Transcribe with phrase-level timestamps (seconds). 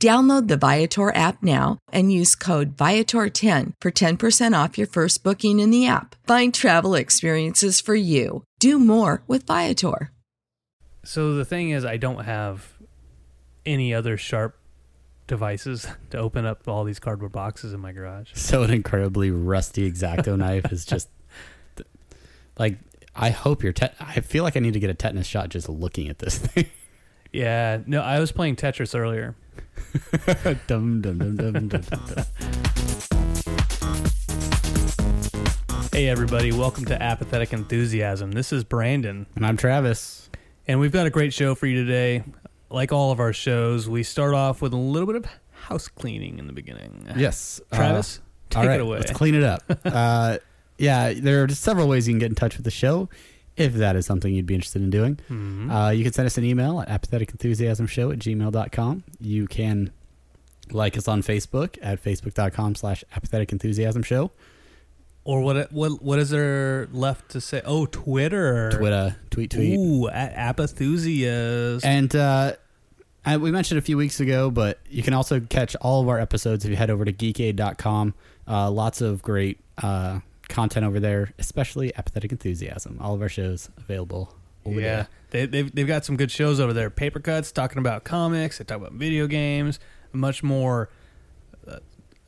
[0.00, 5.60] Download the Viator app now and use code Viator10 for 10% off your first booking
[5.60, 6.16] in the app.
[6.26, 8.42] Find travel experiences for you.
[8.58, 10.10] Do more with Viator.
[11.04, 12.72] So the thing is, I don't have
[13.66, 14.56] any other sharp
[15.26, 18.30] devices to open up all these cardboard boxes in my garage.
[18.32, 21.10] So an incredibly rusty X-Acto knife is just
[22.58, 22.78] like
[23.14, 23.74] I hope you're.
[23.74, 26.38] Te- I feel like I need to get a tetanus shot just looking at this
[26.38, 26.66] thing.
[27.32, 29.36] Yeah, no, I was playing Tetris earlier.
[30.66, 32.24] dum, dum, dum, dum, dum, dum.
[35.92, 38.32] Hey, everybody, welcome to Apathetic Enthusiasm.
[38.32, 40.28] This is Brandon, And I'm Travis.
[40.66, 42.24] and we've got a great show for you today.
[42.68, 46.40] Like all of our shows, we start off with a little bit of house cleaning
[46.40, 47.06] in the beginning.
[47.16, 48.98] Yes, uh, Travis, take all right, it away.
[48.98, 49.62] Let's clean it up.
[49.84, 50.38] uh,
[50.78, 53.08] yeah, there are several ways you can get in touch with the show
[53.60, 55.18] if that is something you'd be interested in doing.
[55.30, 55.70] Mhm.
[55.70, 59.04] Uh, you can send us an email at apatheticenthusiasmshow at gmail.com.
[59.20, 59.90] You can
[60.72, 64.30] like us on Facebook at facebook.com slash apatheticenthusiasmshow.
[65.24, 65.70] or what?
[65.72, 66.02] What?
[66.02, 67.60] What is there left to say?
[67.64, 68.70] Oh, Twitter.
[68.72, 69.78] Twitter, tweet, tweet.
[69.78, 71.84] Ooh, at Apathusiast.
[71.84, 72.54] And uh,
[73.24, 76.18] I, we mentioned a few weeks ago, but you can also catch all of our
[76.18, 78.14] episodes if you head over to geekade.com.
[78.48, 82.98] Uh, lots of great uh, content over there, especially Apathetic Enthusiasm.
[83.00, 84.34] All of our shows available
[84.66, 86.90] over yeah, they, they've they've got some good shows over there.
[86.90, 88.58] Paper cuts talking about comics.
[88.58, 89.80] They talk about video games.
[90.12, 90.90] Much more
[91.66, 91.78] uh,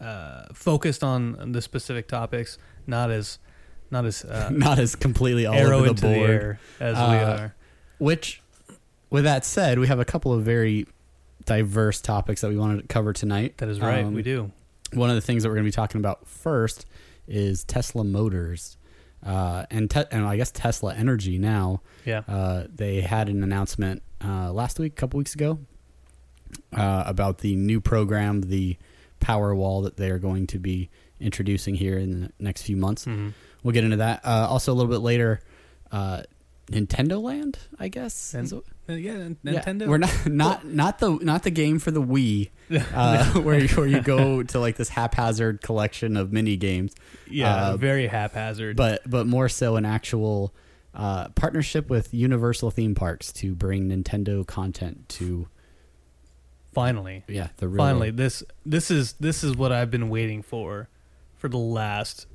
[0.02, 2.56] uh, focused on the specific topics.
[2.86, 3.38] Not as
[3.90, 6.58] not as uh, Not as completely all over the board.
[6.78, 7.54] the as we Uh, are.
[7.98, 8.40] Which,
[9.10, 10.86] with that said, we have a couple of very
[11.44, 13.58] diverse topics that we wanted to cover tonight.
[13.58, 14.04] That is right.
[14.04, 14.50] Um, we do.
[14.94, 16.86] One of the things that we're going to be talking about first
[17.32, 18.76] is Tesla Motors,
[19.24, 21.38] uh, and te- and I guess Tesla Energy.
[21.38, 22.22] Now, Yeah.
[22.28, 25.58] uh, they had an announcement uh, last week, a couple weeks ago,
[26.72, 28.76] uh, about the new program, the
[29.20, 33.04] Power Wall that they are going to be introducing here in the next few months.
[33.04, 33.30] hmm
[33.62, 34.24] We'll get into that.
[34.24, 35.40] Uh, also, a little bit later,
[35.92, 36.22] uh,
[36.66, 38.34] Nintendo Land, I guess.
[38.34, 38.52] And-
[38.92, 39.86] Uh, yeah, yeah, Nintendo.
[39.86, 42.50] we're not not not the not the game for the Wii,
[42.94, 46.94] uh, where you, where you go to like this haphazard collection of mini games,
[47.28, 48.76] yeah, uh, very haphazard.
[48.76, 50.54] but but more so an actual
[50.94, 55.48] uh, partnership with Universal theme parks to bring Nintendo content to
[56.72, 60.88] finally, yeah the real finally, this this is this is what I've been waiting for
[61.36, 62.26] for the last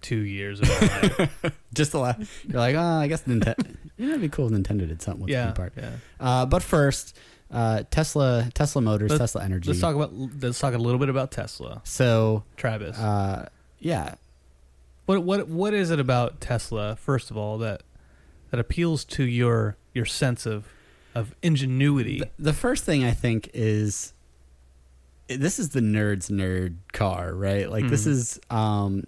[0.00, 1.60] two years of my life.
[1.74, 2.20] just the last.
[2.46, 3.76] You're like, oh, I guess Nintendo.
[3.96, 5.72] You know, it'd be cool if Nintendo did something with yeah, theme park.
[5.76, 5.90] yeah.
[6.18, 7.16] Uh, but first,
[7.50, 9.68] uh, Tesla Tesla Motors, Let's- Tesla Energy.
[9.68, 12.98] Let's talk about let's talk a little bit about Tesla, so Travis.
[12.98, 13.48] uh,
[13.78, 14.14] yeah,
[15.06, 16.96] what what what is it about Tesla?
[16.96, 17.82] First of all, that
[18.50, 20.66] that appeals to your your sense of
[21.14, 22.20] of ingenuity.
[22.20, 24.14] The, the first thing I think is
[25.28, 27.70] this is the nerd's nerd car, right?
[27.70, 28.10] Like this Mhm.
[28.10, 29.04] is um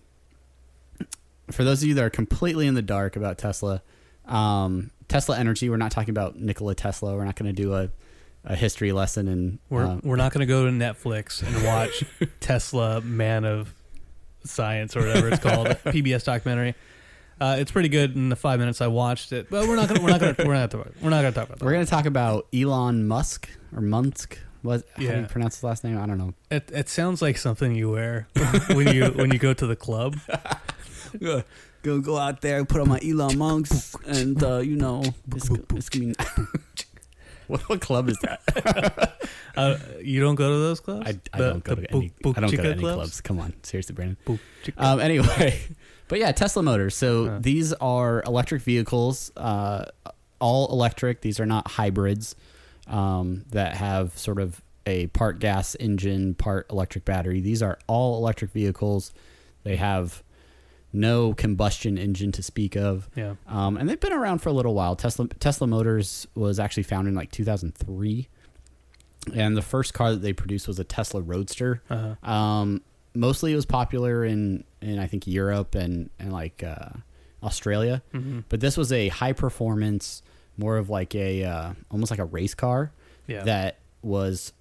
[1.50, 3.82] for those of you that are completely in the dark about Tesla,
[4.26, 7.14] um Tesla Energy, we're not talking about Nikola Tesla.
[7.14, 7.90] We're not going to do a
[8.46, 12.04] a history lesson and we're um, we're not going to go to Netflix and watch
[12.40, 13.72] Tesla Man of
[14.44, 16.74] Science or whatever it's called PBS documentary.
[17.40, 20.02] Uh, it's pretty good in the five minutes I watched it, but we're not gonna
[20.02, 21.64] we're not gonna we're not gonna, we're not gonna talk about that.
[21.64, 24.38] we're going to talk about Elon Musk or Musk.
[24.62, 25.98] What how do you pronounce his last name?
[25.98, 26.32] I don't know.
[26.50, 28.28] It, it sounds like something you wear
[28.68, 30.18] when you when you go to the club.
[31.84, 35.02] Go go out there, and put on my Elon Musk, and uh, you know,
[35.34, 36.14] it's, it's gonna be
[37.46, 39.12] what, what club is that?
[39.56, 41.06] Uh, you don't go to those clubs?
[41.06, 42.12] I, I The- don't go to any.
[42.22, 42.96] Bu- I don't go to any clubs?
[42.96, 43.20] clubs.
[43.20, 44.16] Come on, seriously, Brandon.
[44.76, 45.60] Um, anyway,
[46.08, 46.96] but yeah, Tesla Motors.
[46.96, 47.38] So Huh.
[47.40, 49.84] these are electric vehicles, uh,
[50.40, 51.20] all electric.
[51.20, 52.34] These are not hybrids
[52.88, 57.40] um, that have sort of a part gas engine, part electric battery.
[57.40, 59.12] These are all electric vehicles.
[59.62, 60.24] They have
[60.94, 63.10] no combustion engine to speak of.
[63.16, 63.34] yeah.
[63.48, 64.94] Um, and they've been around for a little while.
[64.96, 68.28] Tesla Tesla Motors was actually founded in like 2003,
[69.34, 71.82] and the first car that they produced was a Tesla Roadster.
[71.90, 72.30] Uh-huh.
[72.30, 72.82] Um,
[73.14, 76.90] mostly it was popular in in I think Europe and and like uh,
[77.42, 80.22] Australia, hmm but this was a high performance,
[80.56, 82.92] more of like a uh, almost like a race car
[83.26, 83.42] Yeah.
[83.44, 84.52] that was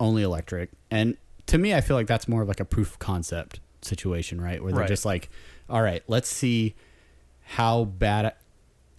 [0.00, 0.70] only electric.
[0.90, 4.40] And to me, I feel like that's more of like a proof of concept situation,
[4.40, 4.62] right?
[4.62, 4.88] Where they're Right.
[4.88, 5.30] just like,
[5.68, 6.74] all right, let's see
[7.44, 8.34] how bad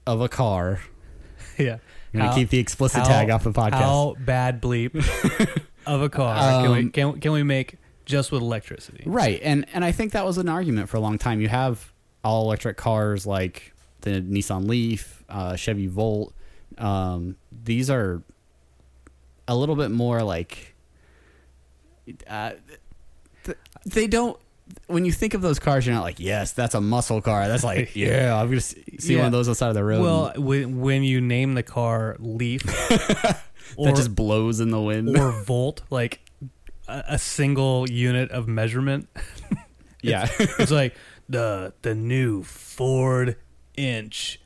[0.05, 0.81] of a car.
[1.57, 1.77] yeah.
[2.13, 3.73] I'm gonna keep the explicit how- tag off the podcast.
[3.73, 4.95] How bad bleep
[5.85, 7.75] of a car can we Um, can, can we make
[8.05, 9.03] just with electricity?
[9.05, 11.41] Right, and and I think that was an argument for a long time.
[11.41, 11.91] You have
[12.23, 16.33] all electric cars like the Nissan Leaf, uh, Chevy Volt.
[16.77, 18.21] Um, these are
[19.47, 20.75] a little bit more like
[22.27, 22.51] uh,
[23.43, 24.37] th- they don't.
[24.87, 27.47] When you think of those cars, you're not like, yes, that's a muscle car.
[27.47, 29.83] That's like, yeah, I'm gonna see see one of those on the side of the
[29.83, 30.01] road.
[30.01, 32.63] Well, when, when you name the car Leaf
[33.75, 35.17] or, that just blows in the wind.
[35.17, 36.21] or Volt, like
[36.87, 39.09] a, a single unit of measurement,
[40.01, 40.95] yeah, it's like
[41.29, 43.35] the the new Ford
[43.75, 44.39] Inch,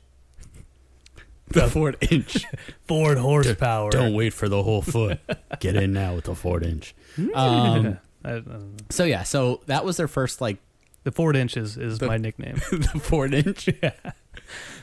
[1.48, 2.44] the Ford Inch.
[2.86, 3.90] Ford horsepower.
[3.90, 5.20] Don't wait for the whole foot.
[5.60, 6.94] Get in now with the Ford Inch.
[7.34, 8.42] Um, I, I.
[8.90, 10.58] So yeah, so that was their first like
[11.04, 12.54] The Ford Inch is, is The- my nickname.
[12.70, 13.68] the Ford inch.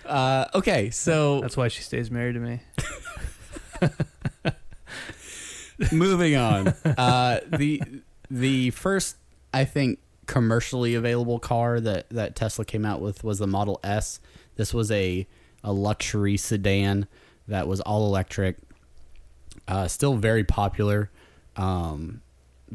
[0.06, 2.62] Uh, okay, so That's why she stays married to me.
[5.92, 6.70] moving on.
[6.84, 7.82] Uh, the
[8.30, 9.18] the first
[9.54, 14.20] I think commercially available car that that Tesla came out with was the Model S.
[14.56, 15.28] This was a
[15.64, 17.08] a luxury sedan
[17.48, 18.58] that was all electric.
[19.68, 21.12] Uh, still very popular.
[21.56, 22.22] Um,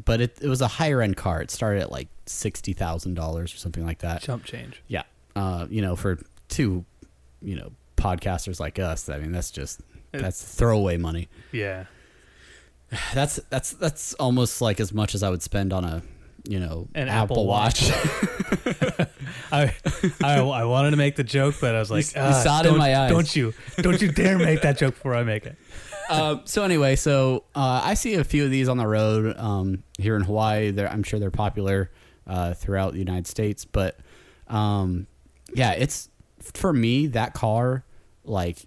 [0.03, 1.41] but it, it was a higher end car.
[1.41, 4.21] It started at like sixty thousand dollars or something like that.
[4.21, 4.81] Jump change.
[4.87, 5.03] Yeah.
[5.35, 6.19] Uh, you know, for
[6.49, 6.85] two,
[7.41, 9.81] you know, podcasters like us, I mean, that's just
[10.11, 11.27] that's throwaway money.
[11.51, 11.85] Yeah.
[13.13, 16.03] That's that's that's almost like as much as I would spend on a,
[16.47, 17.89] you know, An Apple, Apple Watch.
[19.51, 19.73] I,
[20.23, 22.67] I I wanted to make the joke, but I was like, you "Ah, saw it
[22.67, 23.53] in my eyes." Don't you?
[23.77, 25.57] Don't you dare make that joke before I make it.
[26.09, 29.83] Uh, so anyway, so uh, I see a few of these on the road um,
[29.97, 30.71] here in Hawaii.
[30.71, 31.91] They're, I'm sure they're popular
[32.27, 33.97] uh, throughout the United States, but
[34.47, 35.07] um,
[35.53, 36.09] yeah, it's
[36.39, 37.83] for me that car.
[38.23, 38.65] Like,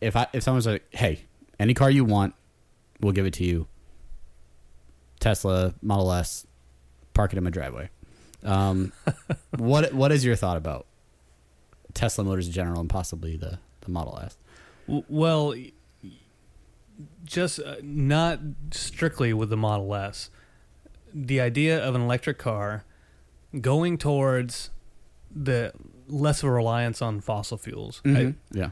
[0.00, 1.24] if I if someone's like, "Hey,
[1.58, 2.34] any car you want,
[3.00, 3.66] we'll give it to you."
[5.20, 6.46] Tesla Model S,
[7.14, 7.88] park it in my driveway.
[8.42, 8.92] Um,
[9.56, 10.86] what what is your thought about
[11.94, 14.36] Tesla Motors in general and possibly the the Model S?
[14.86, 15.54] Well,
[17.24, 18.40] just uh, not
[18.72, 20.30] strictly with the Model S.
[21.12, 22.84] The idea of an electric car
[23.60, 24.70] going towards
[25.34, 25.72] the
[26.08, 28.02] less of a reliance on fossil fuels.
[28.04, 28.70] I- yeah.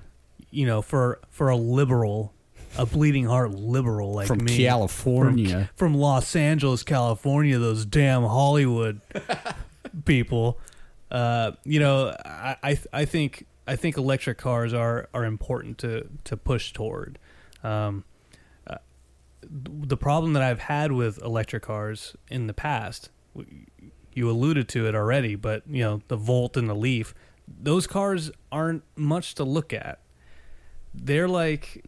[0.50, 2.32] you know, for for a liberal,
[2.76, 5.70] a bleeding heart liberal like from me, California.
[5.76, 9.00] from, from Los Angeles, California, those damn Hollywood
[10.04, 10.58] people.
[11.10, 16.08] Uh, you know, I, I I think I think electric cars are are important to
[16.24, 17.18] to push toward.
[17.62, 18.04] Um,
[19.50, 23.10] the problem that I've had with electric cars in the past,
[24.14, 27.14] you alluded to it already, but you know the Volt and the Leaf,
[27.48, 30.00] those cars aren't much to look at.
[30.94, 31.84] They're like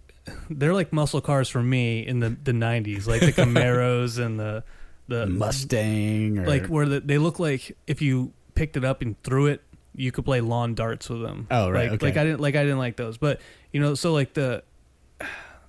[0.50, 4.64] they're like muscle cars for me in the the 90s, like the Camaros and the
[5.08, 9.20] the Mustang or like where the, they look like if you picked it up and
[9.22, 9.62] threw it,
[9.94, 11.46] you could play lawn darts with them.
[11.50, 12.06] Oh, right, Like, okay.
[12.06, 13.40] like I didn't like I didn't like those, but
[13.72, 14.62] you know, so like the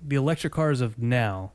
[0.06, 1.52] the electric cars of now,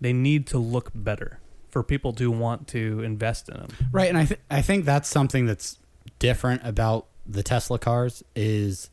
[0.00, 1.38] they need to look better
[1.68, 3.68] for people to want to invest in them.
[3.92, 5.78] right, and I th- I think that's something that's
[6.18, 8.90] different about the Tesla cars is,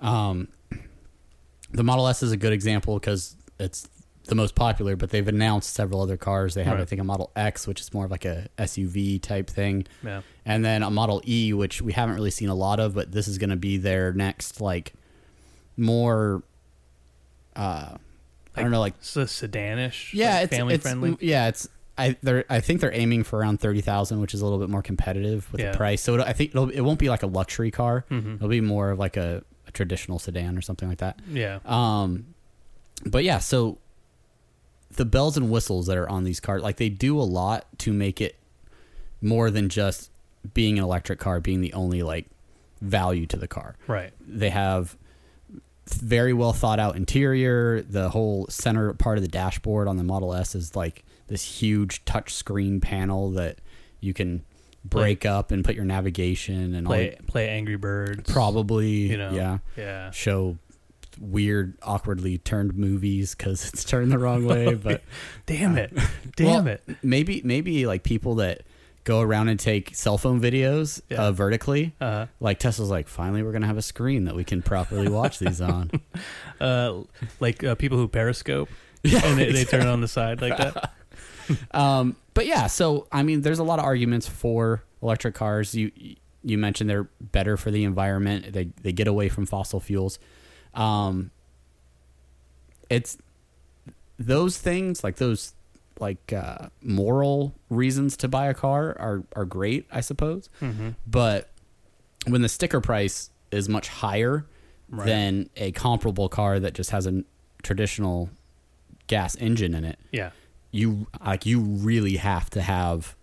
[0.00, 0.48] um,
[1.70, 3.88] the Model S is a good example because it's
[4.24, 6.52] the most popular, but they've announced several other cars.
[6.54, 9.48] They have I think a Model X, which is more of like a SUV type
[9.48, 10.20] thing, Yeah.
[10.44, 13.26] and then a Model E, which we haven't really seen a lot of, but this
[13.26, 14.92] is going to be their next like
[15.78, 16.42] more.
[17.56, 17.96] Uh,
[18.58, 21.16] I don't know, like It's a sedanish, yeah, like it's family it's, friendly.
[21.20, 24.44] Yeah, it's I they're I think they're aiming for around thirty thousand, which is a
[24.44, 25.72] little bit more competitive with Yeah.
[25.72, 26.00] the price.
[26.02, 28.04] So I think it'll, it won't be like a luxury car.
[28.10, 28.36] Mhm.
[28.36, 31.18] It'll be more of like a, a traditional sedan or something like that.
[31.30, 31.58] Yeah.
[31.64, 32.34] Um,
[33.04, 33.78] but yeah, so
[34.92, 37.92] the bells and whistles that are on these cars, like they do a lot to
[37.92, 38.36] make it
[39.20, 40.10] more than just
[40.54, 42.26] being an electric car being the only like
[42.80, 43.74] value to the car.
[43.88, 44.12] Right.
[44.26, 44.96] They have
[45.94, 47.82] very well thought out interior.
[47.82, 52.04] The whole center part of the dashboard on the Model S is like this huge
[52.04, 53.58] touch screen panel that
[54.00, 54.44] you can
[54.84, 58.32] break up and put your navigation and Play all play Angry Birds.
[58.32, 59.32] probably You know.
[59.32, 60.10] yeah Yeah.
[60.12, 60.56] show
[61.20, 65.02] weird awkwardly turned movies because it's turned the wrong way but
[65.46, 65.92] Damn it.
[65.96, 66.82] Uh, Damn well, it.
[67.02, 68.62] maybe maybe like people that
[69.04, 71.22] go around and take cell phone videos Yeah.
[71.28, 71.94] uh, vertically.
[72.00, 75.38] Uh, like tesla's like finally we're gonna have a screen that we can properly watch
[75.38, 75.90] these on.
[76.60, 77.02] Uh,
[77.38, 78.68] like uh, people who periscope
[79.04, 80.92] and they, they turn it on the side like that.
[81.70, 85.74] um, but yeah so i mean there's a lot of arguments for electric cars.
[85.74, 85.92] You
[86.42, 88.52] you mentioned they're better for the environment.
[88.52, 90.18] They, they get away from fossil fuels.
[90.74, 91.30] Um,
[92.88, 93.18] it's
[94.18, 95.52] those things like those
[96.00, 100.90] like uh, moral reasons to buy a car are are great i suppose Mm-hmm.
[101.06, 101.50] but
[102.26, 104.46] when the sticker price is much higher
[104.90, 105.04] Right.
[105.06, 107.22] than a comparable car that just has a
[107.62, 108.30] traditional
[109.06, 110.30] gas engine in it Yeah.
[110.70, 113.14] you like you really have to have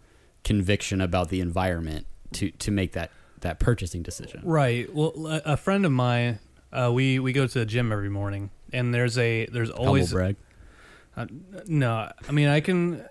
[0.43, 3.09] conviction about the environment to to make that
[3.41, 4.41] that purchasing decision.
[4.43, 4.91] Right.
[4.93, 5.13] Well,
[5.45, 6.39] a friend of mine,
[6.71, 10.35] uh, we we go to the gym every morning, and there's a there's always brag.
[11.15, 11.25] Uh,
[11.65, 13.05] no, I mean I can.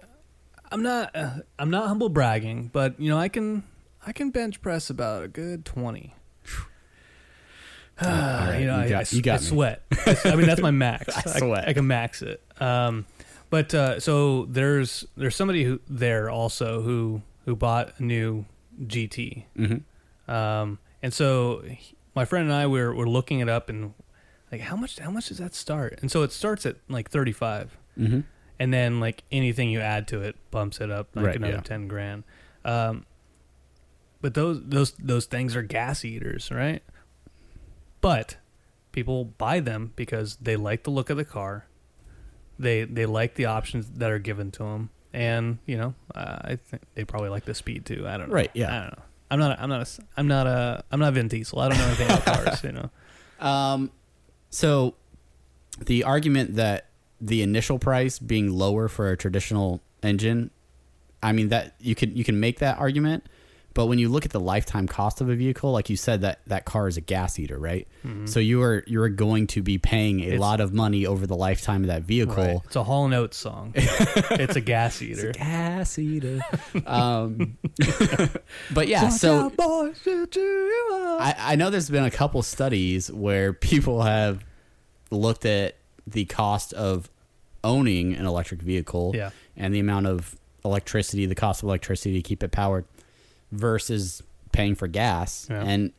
[0.71, 1.15] I'm not.
[1.15, 3.65] Uh, I'm not humble bragging, but you know I can.
[4.07, 6.15] I can bench press about a good twenty.
[8.03, 9.83] Right, you know, you I, got- I you got I sweat.
[10.07, 11.17] I, I mean, that's my max.
[11.27, 11.69] I sweat.
[11.69, 12.43] I, can max it.
[12.61, 13.07] Um,
[13.51, 18.47] but uh, so there's there's somebody who there also who who bought a new
[18.83, 19.45] GT.
[19.57, 20.31] Mm-hmm.
[20.31, 23.95] Um, and so he- my friend and I were were looking it up and
[24.51, 25.99] like how much how much does that start?
[26.03, 28.21] And so it starts at like 35 Mm-hmm.
[28.59, 31.61] and then like anything you add to it bumps it up like Right, another yeah.
[31.61, 32.25] 10 grand.
[32.65, 33.05] Um,
[34.21, 36.83] but those those those things are gas eaters, right?
[38.01, 38.37] But
[38.93, 41.67] people buy them because they like the look of the car.
[42.59, 46.57] They they like the options that are given to them, and you know, uh, I
[46.57, 48.07] think they probably like the speed too.
[48.09, 48.35] I don't know.
[48.35, 48.75] Right, yeah.
[48.75, 49.03] I don't know.
[49.31, 49.59] I'm not.
[49.59, 49.81] A, I'm not.
[49.83, 50.85] A, I'm not a.
[50.93, 51.59] I'm not Vin Diesel.
[51.59, 52.63] I don't know anything about cars.
[52.65, 52.91] You know.
[53.41, 53.91] Um,
[54.51, 54.95] so
[55.85, 56.87] the argument that
[57.21, 60.51] the initial price being lower for a traditional engine,
[61.23, 63.25] I mean that you can you can make that argument,
[63.73, 66.41] but when you look at the lifetime cost of a vehicle, like you said, that
[66.47, 67.89] that car is a gas eater, right?
[68.27, 71.27] So you are you are going to be paying a It's- lot of money over
[71.27, 72.37] the lifetime of that vehicle.
[72.37, 72.61] Right.
[72.67, 73.73] It's a Hall and Oates song.
[73.77, 75.33] it's a gas eater.
[75.33, 76.41] gas eater.
[76.87, 77.57] um,
[78.75, 84.45] but yeah, so I, I know there's been a couple studies where people have
[85.11, 87.09] looked at the cost of
[87.63, 89.31] owning an electric vehicle Yeah.
[89.57, 92.85] and the amount of electricity, the cost of electricity to keep it powered
[93.53, 95.47] versus paying for gas.
[95.51, 95.63] Yeah.
[95.63, 95.93] And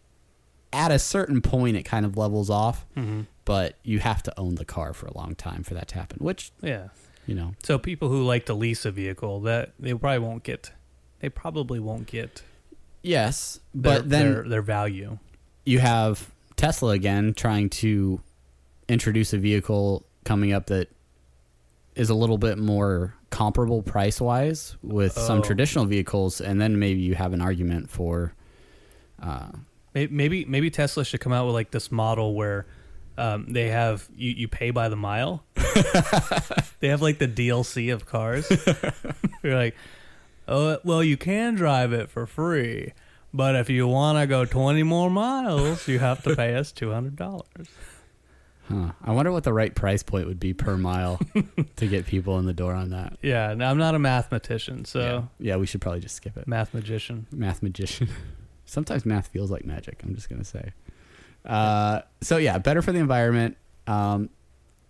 [0.73, 4.55] at a certain point, it kind of levels off, hmm but you have to own
[4.55, 6.87] the car for a long time for that to happen, which, Yeah.
[7.27, 10.71] you know, So people who like to lease a vehicle, that they probably won't get.
[11.19, 12.41] They probably won't get.
[13.03, 15.19] yes, Their, but then their, their value.
[15.63, 18.19] you have Tesla again trying to
[18.89, 20.89] introduce a vehicle coming up that
[21.95, 25.41] is a little bit more comparable price wise with some Oh.
[25.41, 28.33] traditional vehicles, and then maybe you have an argument for.
[29.21, 29.47] Uh,
[29.93, 32.65] Maybe maybe Tesla should come out with like this model where
[33.17, 35.41] um, they have you, you pay by the mile.
[36.81, 38.45] they have like the DLC of cars.
[39.41, 39.73] You're like,
[40.49, 42.91] oh well, you can drive it for free,
[43.33, 46.91] but if you want to go 20 more miles, you have to pay us two
[46.91, 47.69] hundred dollars.
[48.67, 48.91] Huh.
[49.03, 51.19] I wonder what the right price point would be per mile
[51.77, 53.17] to get people in the door on that.
[53.21, 54.99] Yeah, now I'm not a mathematician, so
[55.39, 55.51] yeah.
[55.51, 56.47] yeah, we should probably just skip it.
[56.47, 57.27] math magician.
[57.31, 58.09] Math magician.
[58.65, 60.01] Sometimes math feels like magic.
[60.03, 60.71] I'm just gonna say.
[61.45, 63.57] Uh, so yeah, better for the environment.
[63.87, 64.29] Um,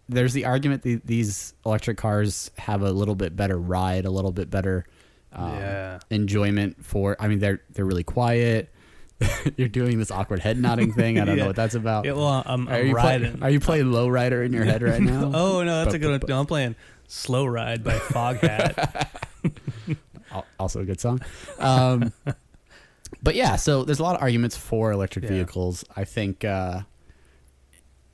[0.07, 4.31] there's the argument that these electric cars have a little bit better ride, a little
[4.31, 4.85] bit better
[5.33, 5.99] um, Yeah.
[6.09, 7.17] enjoyment for.
[7.19, 8.71] I mean, they're they're really quiet.
[9.57, 11.19] You're doing this awkward head nodding thing.
[11.19, 11.43] I don't Yeah.
[11.43, 12.05] know what that's about.
[12.05, 13.43] Yeah, well, I'm, are I'm you play- riding.
[13.43, 15.31] are you playing low rider in your head right now?
[15.33, 16.29] oh no, that's a But- good one.
[16.29, 16.75] No, I'm playing
[17.07, 19.07] "Slow Ride" by Foghat.
[20.59, 21.21] Also a good song.
[21.59, 22.11] Um,
[23.23, 25.29] but yeah, so there's a lot of arguments for electric Yeah.
[25.31, 25.85] vehicles.
[25.95, 26.43] I think.
[26.43, 26.81] Uh,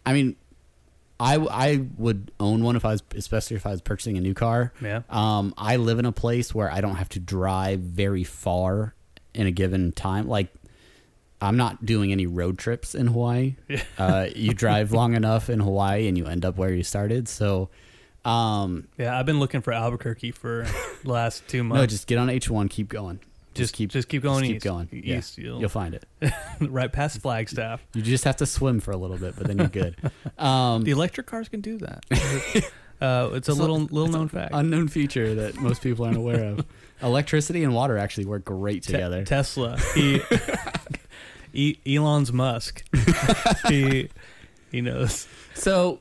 [0.06, 0.36] I mean,
[1.20, 4.36] I I would own one if I was, especially if I was purchasing a new
[4.36, 4.72] car.
[4.82, 5.02] yeah.
[5.10, 8.94] Um, I live in a place where I don't have to drive very far
[9.34, 10.28] in a given time.
[10.28, 10.54] Like,
[11.42, 13.56] I'm not doing any road trips in Hawaii.
[13.98, 17.28] Uh, you drive long enough in Hawaii and you end up where you started.
[17.28, 17.70] So,
[18.26, 20.68] um, Yeah, I've been looking for Albuquerque for
[21.04, 21.82] the last two months.
[21.82, 23.20] no, just get on H1, keep going.
[23.54, 24.64] Just- just keep going keep east.
[24.64, 24.88] going.
[24.92, 26.06] Yeah, East, you'll- you'll find it.
[26.62, 27.86] right past Flagstaff.
[27.94, 29.96] You just have to swim for a little bit, but then you're good.
[30.40, 32.06] Um, The electric cars can do that.
[33.02, 34.52] uh, it's a It's a- little little known fact.
[34.54, 36.66] unknown feature that most people aren't aware of.
[37.04, 39.26] Electricity and water actually work great Te- together.
[39.26, 39.78] Tesla.
[39.96, 40.22] He,
[41.54, 42.84] e- Elon's Musk.
[43.68, 44.10] he
[44.72, 45.28] he knows.
[45.54, 46.00] So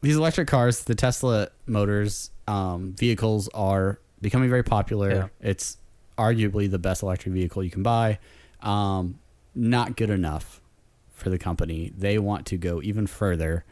[0.00, 5.10] these electric cars, the Tesla motors um, vehicles are becoming very popular.
[5.10, 5.28] Yeah.
[5.40, 5.76] It's
[6.16, 8.18] arguably the best electric vehicle you can buy.
[8.62, 9.18] Um,
[9.54, 10.60] not good enough
[11.12, 11.92] for the company.
[11.96, 13.64] They want to go even further,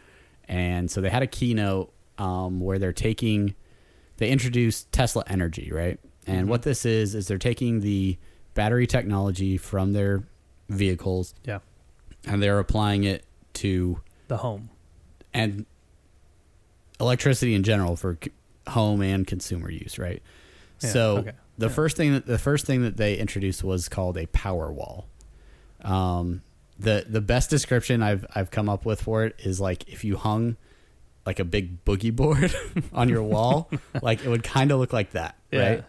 [0.49, 3.55] and so they had a keynote um, where they're taking.
[4.19, 6.01] They introduced Tesla Energy, right?
[6.27, 8.19] And what this is is they're taking the
[8.55, 10.25] battery technology from their
[10.69, 11.59] vehicles Yeah.
[12.27, 14.71] and they're applying it to The home.
[15.35, 15.67] and
[17.01, 18.31] electricity in general for c-
[18.69, 20.23] home and consumer use, right?
[20.83, 21.73] Yeah, so okay, the yeah.
[21.73, 25.07] first thing that the first thing that they introduced was called a power wall.
[25.83, 26.43] Um,
[26.79, 30.17] the the best description I've I've come up with for it is like if you
[30.17, 30.57] hung
[31.25, 32.55] like a big boogie board
[32.93, 33.71] on your wall,
[34.03, 35.61] like it would kind of look like that, Yeah.
[35.69, 35.85] right?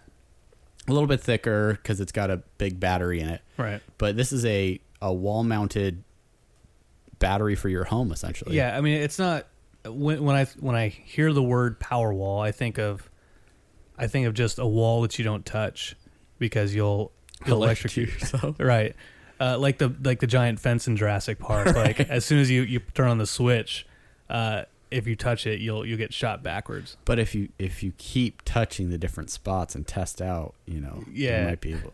[0.88, 3.82] A little bit thicker because it's got a big battery in it Right.
[3.98, 6.04] but this is a, a wall mounted
[7.20, 9.48] battery for your home essentially Yeah, I mean it's not
[9.86, 13.10] when when I when I hear the word power wall, I think of
[13.98, 15.96] I think of just a wall that you don't touch
[16.40, 17.12] because you'll
[17.46, 18.56] you'll Electrocute yourself.
[18.60, 18.96] right.
[19.40, 21.68] Uh, like the like the giant fence in Jurassic Park.
[21.76, 23.86] Like as soon as you, you turn on the switch,
[24.30, 26.98] uh, if you touch it, you'll you'll get shot backwards.
[27.06, 31.04] but if you if you keep touching the different spots and test out you know
[31.12, 31.42] Yeah.
[31.42, 31.94] you might be able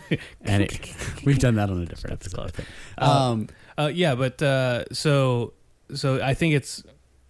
[0.42, 0.94] and it,
[1.24, 2.68] we've done that on a different That's episode think.
[2.98, 5.52] Uh, um Uh, yeah, but uh, so
[5.94, 6.82] so I think it's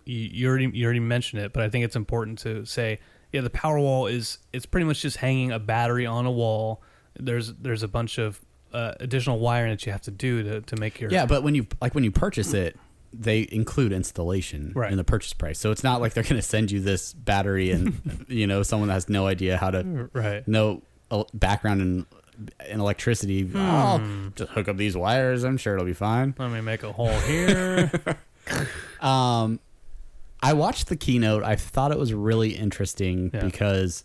[0.05, 2.99] you, you already you already mentioned it, but I think it's important to say
[3.33, 6.83] yeah, the power wall is it's pretty much just hanging a battery on a wall.
[7.19, 8.41] There's there's a bunch of
[8.73, 11.55] uh, additional wiring that you have to do to, to make your yeah but when
[11.55, 12.75] you like when you purchase it
[13.13, 14.91] they include installation Right.
[14.91, 17.71] in the purchase price so it's not like they're going to send you this battery
[17.71, 22.07] and you know someone that has no idea how to right no uh, background in
[22.71, 23.57] in electricity Hmm.
[23.59, 26.93] oh just hook up these wires i'm sure it'll be fine Let me make a
[26.93, 27.91] hole here.
[29.01, 29.61] Um,
[30.43, 31.45] I watched the keynote.
[31.45, 33.45] I thought it was really interesting Yeah.
[33.45, 34.05] because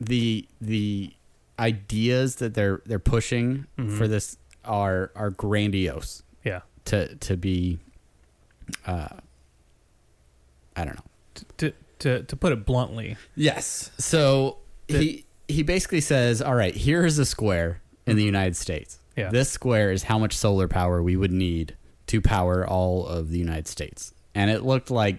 [0.00, 1.12] the the
[1.58, 3.96] ideas that they're they're pushing Mm-hmm.
[3.98, 6.22] for this are are grandiose
[6.88, 7.78] to to be.
[8.86, 9.08] Uh,
[10.76, 11.42] I don't know.
[11.58, 13.90] to to to put it bluntly, Yes.
[13.98, 18.98] So he he basically says, "All right, here is a square in the United States.
[19.16, 19.30] Yeah.
[19.30, 21.76] This square is how much solar power we would need
[22.08, 25.18] to power all of the United States." And it looked like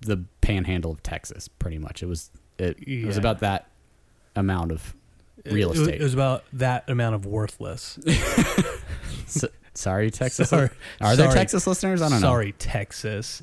[0.00, 2.02] the panhandle of Texas, pretty much.
[2.02, 3.66] It was it, it was about that
[4.36, 4.94] amount of
[5.46, 6.00] real It- it was- estate.
[6.00, 7.98] It was about that amount of worthless.
[9.80, 10.50] Sorry, Texas.
[10.50, 10.70] Sorry.
[11.00, 11.34] Are there Sorry.
[11.38, 12.02] Texas listeners?
[12.02, 12.26] I don't know.
[12.28, 13.42] Sorry, Texas.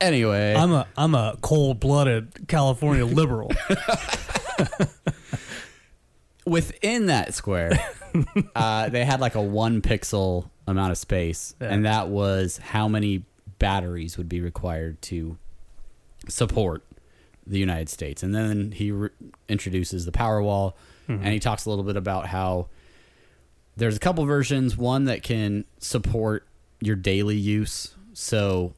[0.00, 3.52] Anyway, I'm a I'm a cold blooded California liberal.
[6.46, 7.72] within that square,
[8.56, 11.68] uh, they had like a one pixel amount of space, Yeah.
[11.68, 13.24] and that was how many
[13.58, 15.38] batteries would be required to
[16.28, 16.82] support
[17.46, 18.22] the United States.
[18.22, 19.10] And then he re-
[19.48, 20.74] introduces the Powerwall,
[21.08, 22.68] and he talks a little bit about how
[23.76, 24.76] there's a couple versions.
[24.76, 26.46] One that can support
[26.80, 28.74] your daily use, so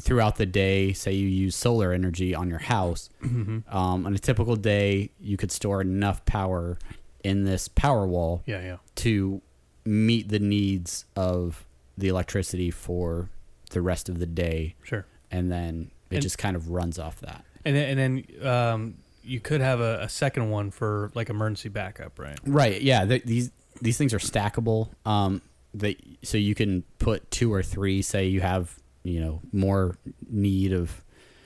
[0.00, 3.64] throughout the day, say you use solar energy on your house, um,
[4.06, 6.78] on a typical day, you could store enough power
[7.24, 8.76] in this power wall yeah, yeah.
[8.94, 9.42] to
[9.84, 13.28] meet the needs of the electricity for
[13.70, 15.04] the rest of the day, Sure.
[15.30, 17.44] and then it And- just kind of runs off that.
[17.64, 21.68] And then, and then um, you could have a, a second one for like emergency
[21.68, 22.38] backup, right?
[22.46, 22.80] Right?
[22.80, 23.04] Yeah.
[23.04, 23.50] th these
[23.80, 24.88] these things are stackable.
[25.06, 25.42] Um,
[25.74, 28.02] that so you can put two or three.
[28.02, 29.96] Say you have you know more
[30.28, 31.02] need of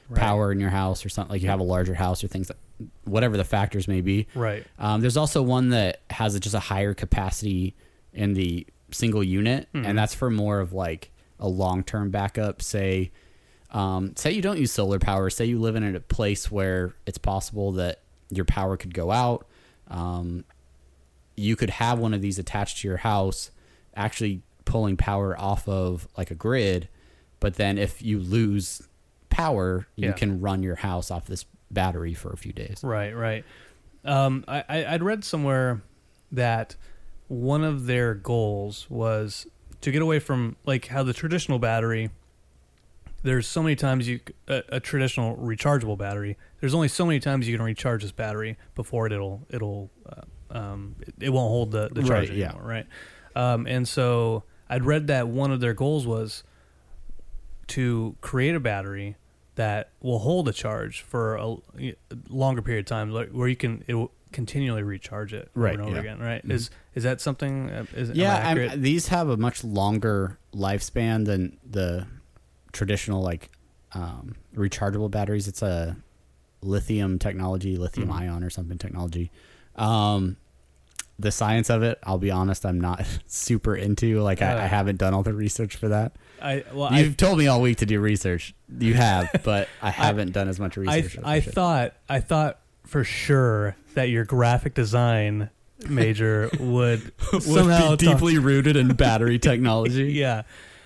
[0.08, 0.20] Right.
[0.20, 2.50] power in your house or something like you have a larger house or things
[3.04, 4.26] whatever the factors may be.
[4.34, 4.66] Right.
[4.78, 7.74] Um, there's also one that has just a higher capacity
[8.12, 9.86] in the single unit, Mhm.
[9.86, 12.60] and that's for more of like a long term backup.
[12.60, 13.10] Say,
[13.70, 15.30] um, say you don't use solar power.
[15.30, 19.46] Say you live in a place where it's possible that your power could go out.
[19.88, 20.44] Um,
[21.36, 23.50] you could have one of these attached to your house,
[23.94, 26.88] actually pulling power off of like a grid.
[27.40, 28.86] But then if you lose
[29.30, 30.12] power, you Yeah.
[30.12, 32.80] can run your house off this battery for a few days.
[32.82, 33.44] Right, right.
[34.04, 35.82] Um, I, I'd read somewhere
[36.30, 36.76] that
[37.28, 39.46] one of their goals was
[39.80, 42.10] to get away from like how the traditional battery.
[43.24, 46.36] There's so many times you a, a traditional rechargeable battery.
[46.60, 50.22] There's only so many times you can recharge this battery before it, it'll it'll uh,
[50.52, 52.50] um, it, it won't hold the the charge Right, yeah.
[52.50, 52.86] anymore, right?
[53.34, 56.44] Um, and so I'd read that one of their goals was
[57.68, 59.16] to create a battery
[59.54, 61.56] that will hold a charge for a,
[62.28, 65.82] longer period of time, where you can it will continually recharge it over Right, and
[65.82, 66.00] over yeah.
[66.00, 66.18] again.
[66.18, 66.42] Right?
[66.44, 67.70] Is is that something?
[67.70, 72.06] uh, Is yeah, these have a much longer lifespan than the
[72.72, 73.50] traditional like
[73.94, 75.48] um, rechargeable batteries.
[75.48, 75.96] It's a
[76.62, 78.20] lithium technology, lithium Mhm.
[78.20, 79.30] ion or something technology.
[79.76, 80.36] Um,
[81.18, 84.20] the science of it, I'll be honest, I'm not super into.
[84.20, 84.62] Like, I, Uh.
[84.64, 86.16] I haven't done all the research for that.
[86.40, 88.54] I well, You've told me all week to do research.
[88.78, 91.18] You have, but I haven't done as much research.
[91.24, 95.50] I, I thought I thought for sure that your graphic design
[95.88, 100.12] major would somehow would be talk- deeply rooted in battery technology.
[100.12, 100.42] yeah.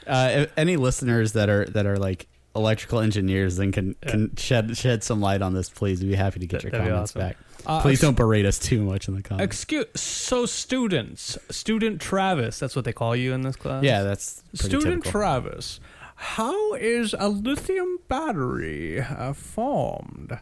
[0.07, 5.03] Uh, any listeners that are that are like electrical engineers then can can shed shed
[5.03, 6.01] some light on this, please.
[6.03, 7.21] We'd be happy to get That- your be comments awesome.
[7.23, 7.37] back.
[7.67, 9.45] Uh, please don't berate us too much in the comments.
[9.45, 12.59] Excuse so students, student Travis.
[12.59, 13.83] That's what they call you in this class.
[13.83, 15.11] yeah, that's Student typical.
[15.13, 15.81] Travis,
[16.15, 20.39] how is a lithium battery uh, formed?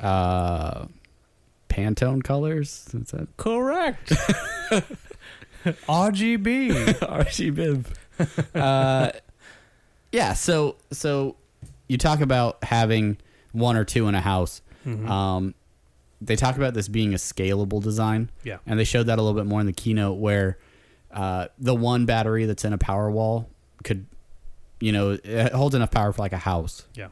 [0.00, 0.86] uh,
[1.68, 2.88] Pantone colors.
[2.94, 4.12] Is that Correct.
[5.64, 6.70] RGB.
[6.98, 7.86] RG Bib?
[8.54, 9.10] uh,
[10.10, 10.32] yeah.
[10.34, 11.36] So so
[11.88, 13.18] you talk about having
[13.52, 14.62] one or two in a house.
[14.86, 15.08] Mhm.
[15.08, 15.54] Um,
[16.24, 18.30] they talk about this being a scalable design.
[18.44, 18.58] Yeah.
[18.66, 20.58] And they showed that a little bit more in the keynote where
[21.10, 23.48] uh, the one battery that's in a power wall
[23.84, 24.06] could,
[24.80, 26.86] you know, it holds enough power for like a house.
[26.94, 27.08] Yeah.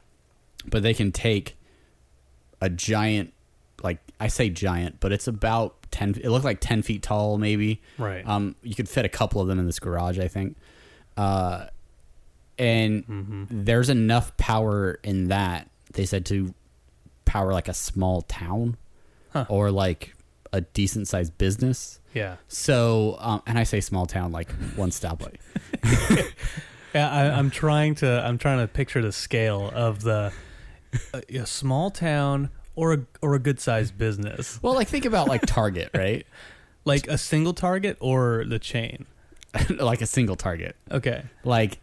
[0.66, 1.56] But they can take
[2.60, 3.32] a giant,
[3.82, 7.80] like I say giant, but it's about 10, it looked like 10 feet tall maybe.
[7.98, 8.26] Right.
[8.26, 10.56] Um, you could fit a couple of them in this garage, I think.
[11.16, 11.66] Uh,
[12.58, 13.46] and Mhm.
[13.50, 16.54] there's enough power in that, they said, to
[17.24, 18.76] power like a small town
[19.32, 19.46] Huh.
[19.48, 20.14] or like
[20.52, 22.00] a decent sized business.
[22.14, 22.36] Yeah.
[22.48, 25.36] So, um, and I say small town, like one stoplight.
[26.92, 28.08] Yeah, I, I'm trying to.
[28.26, 30.32] I'm trying to picture the scale of the
[31.14, 35.28] uh, a small town or a or a good sized business, well, like think about
[35.28, 36.26] like Target, right?
[36.84, 39.06] like a single Target or the chain.
[39.78, 40.74] like a single Target.
[40.90, 41.22] Okay.
[41.44, 41.78] Like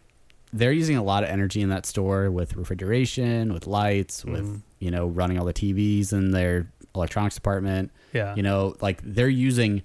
[0.52, 4.60] they're using a lot of energy in that store with refrigeration, with lights, with, Mhm.
[4.78, 7.90] you know, running all the TVs in their electronics department.
[8.12, 8.34] Yeah.
[8.34, 9.82] You know, like they're using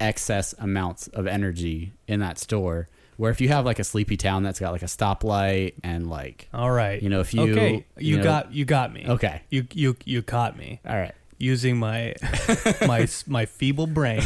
[0.00, 2.88] excess amounts of energy in that store.
[3.16, 6.48] Where if you have like a sleepy town that's got like a stoplight and like,
[6.52, 7.02] All right.
[7.02, 9.06] you know, if you okay, you, you know- got you got me.
[9.08, 11.14] okay, You you you caught me all right.
[11.38, 12.14] using my
[12.86, 14.22] my my feeble brain.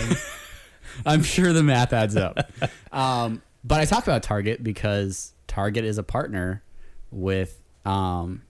[1.07, 2.51] I'm sure the math adds up.
[2.93, 6.65] um, but I talk about Target because Target is a partner
[7.13, 8.43] with um,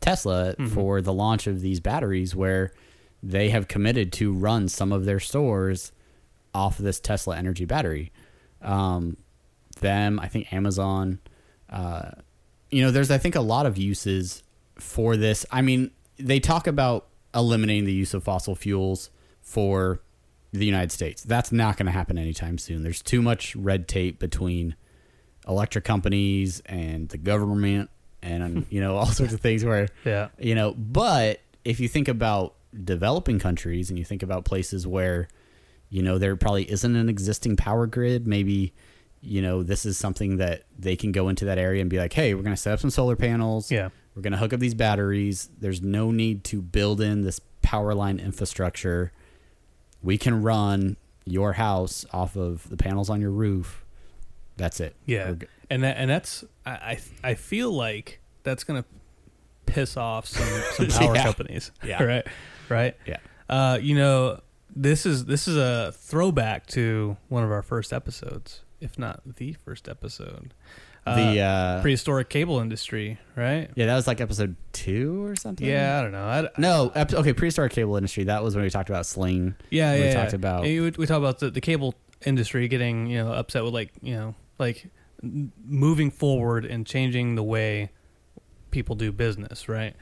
[0.00, 2.72] Tesla for the launch of these batteries, where
[3.22, 5.92] they have committed to run some of their stores
[6.54, 8.12] off of this Tesla energy battery.
[8.60, 9.16] Um,
[9.80, 11.18] them, I think Amazon.
[11.70, 12.10] Uh,
[12.70, 14.42] you know, there's I think a lot of uses
[14.76, 15.46] for this.
[15.50, 20.00] I mean, they talk about eliminating the use of fossil fuels for
[20.52, 21.22] the United States.
[21.22, 22.82] That's not going to happen anytime soon.
[22.82, 24.74] There's too much red tape between
[25.48, 27.90] electric companies and the government
[28.22, 30.28] and you know all sorts of things where Yeah.
[30.38, 32.54] you know, but if you think about
[32.84, 35.28] developing countries and you think about places where
[35.88, 38.72] you know there probably isn't an existing power grid, maybe
[39.20, 42.12] you know this is something that they can go into that area and be like,
[42.12, 43.70] "Hey, we're going to set up some solar panels.
[43.70, 43.90] Yeah.
[44.14, 45.48] We're going to hook up these batteries.
[45.58, 49.10] There's no need to build in this power line infrastructure.
[50.02, 53.84] We can run your house off of the panels on your roof.
[54.56, 54.96] That's it.
[55.06, 55.34] Yeah,
[55.70, 58.84] and that and that's I I, feel like that's gonna
[59.66, 61.22] piss off some some power Yeah.
[61.22, 61.70] companies.
[61.84, 62.02] Yeah.
[62.04, 62.26] right,
[62.72, 62.96] right.
[63.06, 63.18] Yeah.
[63.48, 64.40] Uh, you know,
[64.74, 69.52] this is this is a throwback to one of our first episodes, if not the
[69.52, 70.54] first episode.
[71.04, 73.68] Uh, the uh, prehistoric cable industry, right?
[73.74, 75.66] yeah, that was like episode two or something.
[75.66, 76.24] Yeah, I don't know.
[76.24, 78.22] I, No, ep- okay, prehistoric cable industry.
[78.24, 79.56] That was when we talked about Sling.
[79.68, 80.06] Yeah, yeah.
[80.06, 80.36] We talked yeah.
[80.36, 83.90] about- we, we talked about the, the cable industry getting you know upset with like
[84.00, 84.86] you know like
[85.66, 87.90] moving forward and changing the way
[88.70, 89.68] people do business.
[89.68, 89.96] Right.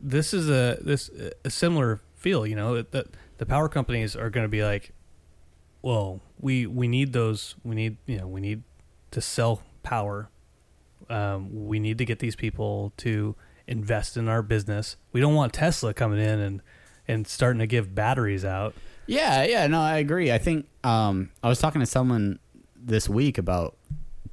[0.00, 1.10] This is a this
[1.44, 2.46] a similar feel.
[2.46, 4.92] You know that the power companies are going to be like,
[5.82, 7.54] well, we we need those.
[7.64, 8.62] We need you know we need
[9.10, 10.28] to sell power.
[11.08, 13.34] Um, we need to get these people to
[13.66, 14.96] invest in our business.
[15.12, 16.62] We don't want Tesla coming in and
[17.06, 18.74] and starting to give batteries out.
[19.06, 20.30] Yeah, yeah, no, I agree.
[20.30, 22.38] I think um, I was talking to someone
[22.76, 23.76] this week about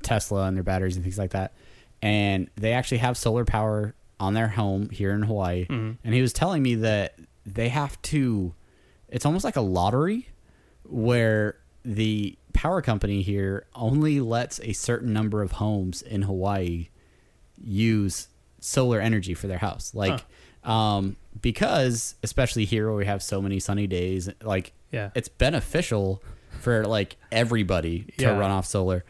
[0.03, 1.53] Tesla and their batteries and things like that,
[2.01, 5.65] and they actually have solar power on their home here in Hawaii.
[5.69, 8.53] And he was telling me that they have to.
[9.09, 10.29] It's almost like a lottery,
[10.83, 16.89] where the power company here only lets a certain number of homes in Hawaii
[17.57, 18.27] use
[18.59, 19.93] solar energy for their house.
[19.93, 20.21] Like,
[20.63, 25.11] um, because especially here where we have so many sunny days, like, Yeah.
[25.15, 26.23] it's beneficial
[26.61, 28.37] for like everybody to Yeah.
[28.37, 29.03] run off solar,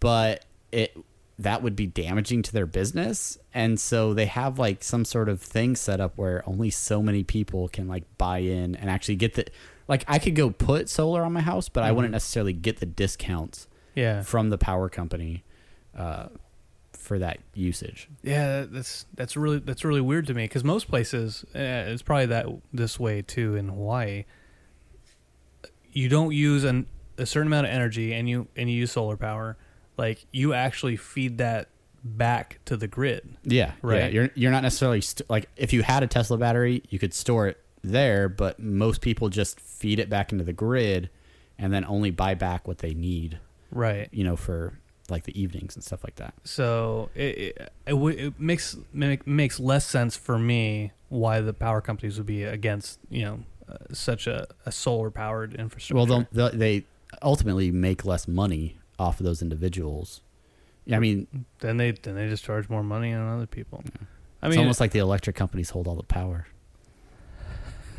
[0.00, 0.96] but it
[1.42, 5.40] that would be damaging to their business, and so they have like some sort of
[5.40, 9.34] thing set up where only so many people can like buy in and actually get
[9.34, 9.46] the
[9.88, 12.86] like I could go put solar on my house, but I wouldn't necessarily get the
[12.86, 14.22] discounts Yeah.
[14.22, 15.44] from the power company
[15.96, 16.28] uh,
[16.92, 18.08] for that usage.
[18.22, 21.58] Yeah, that's that's really that's really weird to me because most places uh,
[21.92, 24.24] it's probably that this way too in Hawaii.
[25.92, 26.86] You don't use an,
[27.18, 29.58] a certain amount of energy and you and you use solar power,
[30.02, 31.68] like you actually feed that
[32.04, 33.36] back to the grid.
[33.44, 33.98] Yeah, Right.
[33.98, 34.08] Yeah.
[34.08, 37.46] You're you're not necessarily st- like if you had a Tesla battery, you could store
[37.48, 41.10] it there, but most people just feed it back into the grid
[41.58, 43.38] and then only buy back what they need,
[43.70, 44.08] Right.
[44.12, 44.72] you know, for
[45.08, 46.34] like the evenings and stuff like that.
[46.44, 51.52] So it it, it, w- it makes make, makes less sense for me why the
[51.52, 53.38] power companies would be against you know
[53.68, 55.96] uh, such a, a solar powered infrastructure.
[56.12, 56.84] Well, they'll, they
[57.20, 60.20] ultimately make less money off of those individuals.
[60.84, 60.96] yeah.
[60.96, 63.82] I mean, then they then they just charge more money on other people.
[64.42, 66.46] I it's mean, almost like the electric companies hold all the power.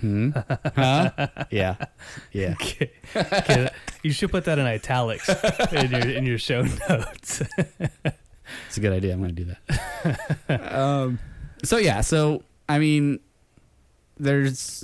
[0.02, 0.32] Hmm?
[0.76, 1.28] huh?
[1.52, 1.76] Yeah.
[2.32, 2.56] Yeah.
[2.62, 2.92] Okay.
[3.16, 3.70] Okay,
[4.04, 5.30] you should put that in italics
[5.72, 7.42] in your in your show notes.
[8.68, 9.14] It's a good idea.
[9.14, 9.56] I'm going to do
[10.50, 10.74] that.
[10.76, 11.20] um,
[11.64, 13.20] so yeah, so I mean,
[14.18, 14.84] there's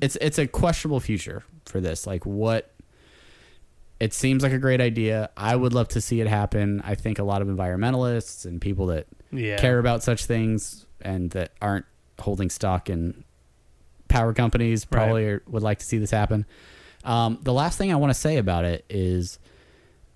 [0.00, 2.06] it's it's a questionable future for this.
[2.06, 2.71] Like, what?
[4.02, 5.30] It seems like a great idea.
[5.36, 6.82] I would love to see it happen.
[6.84, 9.58] I think a lot of environmentalists and people that yeah.
[9.58, 11.84] care about such things and that aren't
[12.18, 13.22] holding stock in
[14.08, 16.46] power companies probably are, would like to see this happen.
[17.04, 19.38] Um, the last thing I want to say about it is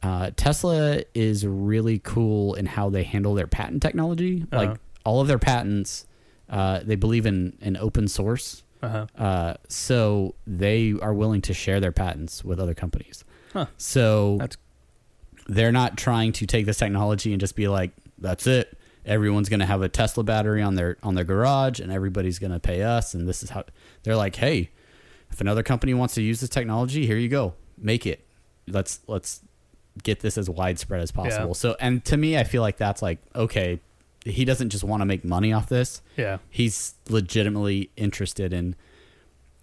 [0.02, 4.44] uh, Tesla is really cool in how they handle their patent technology.
[4.50, 4.66] Uh-huh.
[4.66, 6.06] Like all of their patents,
[6.50, 8.64] uh, they believe in, in open source.
[8.82, 9.06] Uh-huh.
[9.16, 13.24] Uh, so they are willing to share their patents with other companies.
[13.56, 13.66] Huh.
[13.78, 14.56] So That's
[15.48, 18.76] they're not trying to take this technology and just be like, that's it.
[19.06, 22.52] Everyone's going to have a Tesla battery on their on their garage, and everybody's going
[22.52, 23.14] to pay us.
[23.14, 23.64] And this is how
[24.02, 24.70] they're like, hey,
[25.30, 28.26] if another company wants to use this technology, here you go, make it.
[28.66, 29.40] Let's let's
[30.02, 31.48] get this as widespread as possible.
[31.48, 31.54] Yeah.
[31.54, 33.80] So, and to me, I feel like that's like okay.
[34.24, 36.02] He doesn't just want to make money off this.
[36.16, 36.38] yeah.
[36.50, 38.74] He's legitimately interested in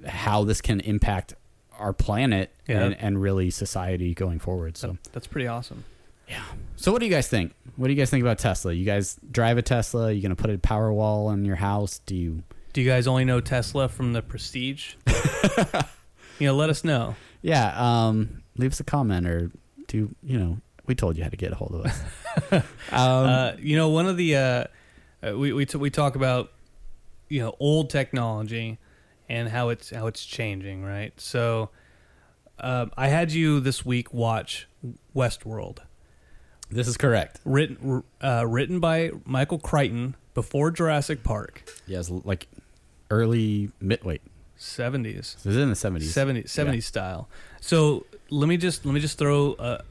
[0.08, 1.36] how this can impact
[1.80, 2.84] our planet Yeah.
[2.84, 4.78] and, and really society going forward.
[4.78, 4.98] So.
[5.12, 5.84] That's pretty awesome.
[6.28, 6.44] Yeah.
[6.76, 7.54] So what do you guys think?
[7.76, 8.74] What do you guys think about Tesla?
[8.74, 10.12] You guys drive a Tesla?
[10.12, 12.00] You gonna put a power wall on your house?
[12.06, 12.44] Do you?
[12.72, 14.96] Do you guys only know Tesla from the Prestige?
[16.40, 17.16] you know, let us know.
[17.42, 17.74] Yeah.
[17.78, 19.52] Um, leave us a comment or
[19.88, 20.58] do you know?
[20.86, 22.02] We told you how to get a hold of us.
[22.52, 24.64] um, uh, you know, one of the uh,
[25.26, 26.52] uh, we we t- we talk about
[27.30, 28.80] you know old technology
[29.34, 31.20] and how it's how it's changing, right?
[31.20, 31.72] So,
[32.60, 34.68] um, I had you this week watch
[35.16, 35.80] Westworld,
[36.70, 37.40] this is correct.
[37.44, 42.48] written uh, written by Michael Crichton before Jurassic Park, Yes, like
[43.10, 44.04] early mid.
[44.04, 44.22] Wait,
[44.56, 45.36] seventies.
[45.44, 46.14] this is in the seventies.
[46.14, 47.28] 70, 70s style.
[47.60, 49.84] So let me just let me just throw a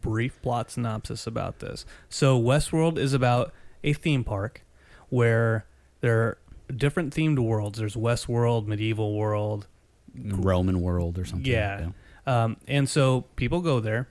[0.00, 1.86] brief plot synopsis about this.
[2.08, 3.52] So Westworld is about
[3.84, 4.62] a theme park
[5.08, 5.66] where
[6.00, 6.38] there are
[6.76, 7.78] different themed worlds.
[7.78, 9.66] There's Westworld, medieval world,
[10.14, 11.50] Roman world or something.
[11.50, 11.88] yeah.
[12.26, 14.08] Um, and so people go there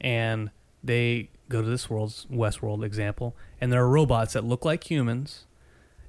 [0.00, 0.50] and
[0.82, 5.46] they go to this world's Westworld example, and there are robots that look like humans,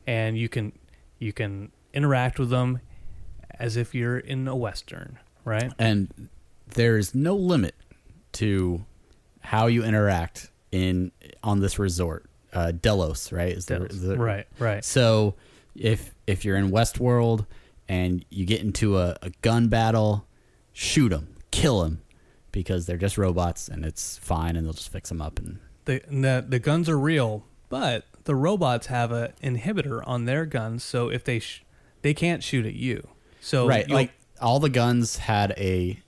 [0.07, 0.71] and you can
[1.19, 2.79] you can interact with them
[3.59, 5.71] as if you're in a western, right?
[5.77, 6.29] And
[6.73, 7.75] there is no limit
[8.33, 8.85] to
[9.41, 11.11] how you interact in
[11.43, 12.25] on this resort.
[12.53, 13.51] Uh, Delos, right?
[13.51, 13.91] Is Delos.
[13.91, 14.83] is the- Right, right.
[14.83, 15.35] So
[15.75, 17.45] if if you're in Westworld
[17.88, 20.25] and you get into a, a gun battle,
[20.73, 22.01] shoot them, kill them,
[22.51, 26.01] because they're just robots and it's fine and they'll just fix them up and The,
[26.10, 31.10] the the guns are real, but the robots have a inhibitor on their guns, so
[31.10, 31.63] if they sh-
[32.01, 33.07] they can't shoot at you.
[33.39, 33.89] So right.
[33.89, 35.99] Like all the guns had a,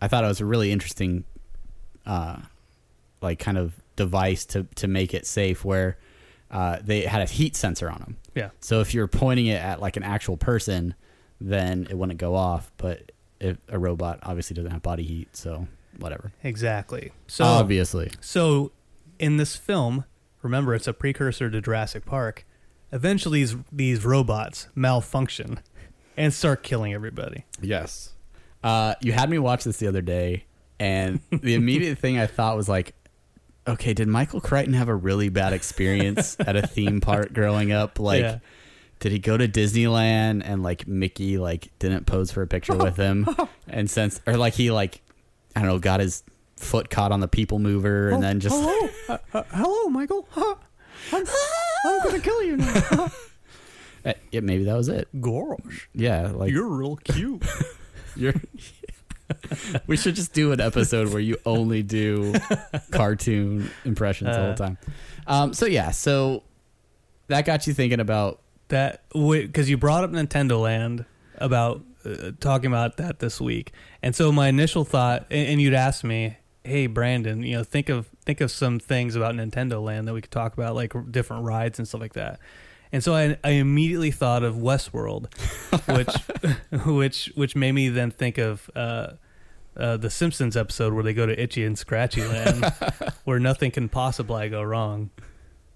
[0.00, 1.24] I thought it was a really interesting,
[2.06, 2.38] uh,
[3.20, 5.98] like kind of device to to make it safe where.
[6.52, 8.16] Uh, they had a heat sensor on them.
[8.34, 10.94] Yeah, So if you're pointing it at like an actual person,
[11.40, 12.70] then it wouldn't go off.
[12.76, 15.66] But if a robot obviously doesn't have body heat, so
[15.98, 16.32] whatever.
[16.44, 17.12] Exactly.
[17.26, 18.72] So obviously, So,
[19.18, 20.04] in this film,
[20.42, 22.44] remember it's a precursor to Jurassic Park.
[22.92, 25.60] Eventually, these, these robots malfunction
[26.16, 27.44] and start killing everybody.
[27.60, 28.14] yes.
[28.62, 30.44] Uh, you had me watch this the other day,
[30.78, 32.94] and the immediate thing I thought was like,
[33.70, 37.98] okay, did Michael Crichton have a really bad experience at a theme park growing up?
[37.98, 38.38] Like, Yeah.
[39.00, 42.96] did he go to Disneyland and like Mickey like didn't pose for a picture with
[42.96, 43.26] him,
[43.68, 45.00] and since or like he like
[45.56, 46.22] I don't know got his
[46.56, 50.28] foot caught on the people mover and then just hello, uh, hello, Michael.
[50.36, 51.24] I'm,
[51.86, 53.10] I'm gonna kill you now.
[54.04, 55.08] Uh, yeah, maybe that was it.
[55.20, 57.42] Gosh, Yeah, like you're real cute.
[58.16, 58.34] You're.
[59.86, 62.34] we should just do an episode where you only do
[62.90, 64.56] cartoon impressions all the Uh.
[64.56, 64.78] time.
[65.26, 66.42] Um, so yeah, so
[67.28, 71.04] that got you thinking about that because you brought up Nintendo Land
[71.38, 75.74] about uh, talking about that this week, and so my initial thought, and, and you'd
[75.74, 80.08] asked me, "Hey, Brandon, you know, think of think of some things about Nintendo Land
[80.08, 82.40] that we could talk about, like different rides and stuff like that."
[82.92, 85.32] And so I, I immediately thought of Westworld,
[85.96, 89.12] which which which made me then think of uh,
[89.76, 92.64] uh, the Simpsons episode where they go to Itchy and Scratchy Land,
[93.24, 95.10] where nothing can possibly go wrong.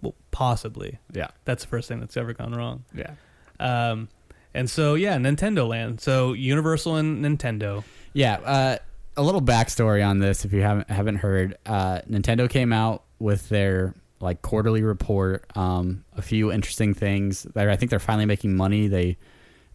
[0.03, 0.99] Well, possibly.
[1.13, 2.85] yeah, That's the first thing that's ever gone wrong.
[2.95, 3.13] yeah,
[3.61, 4.09] Um,
[4.53, 6.01] and so yeah, Nintendo Land.
[6.01, 7.85] So Universal and Nintendo.
[8.13, 8.35] yeah.
[8.45, 8.77] Uh,
[9.17, 13.49] a little backstory on this, if you haven't haven't heard, uh, Nintendo came out with
[13.49, 15.45] their like quarterly report.
[15.57, 17.43] Um, a few interesting things.
[17.55, 18.87] They're, I think they're finally making money.
[18.89, 19.17] They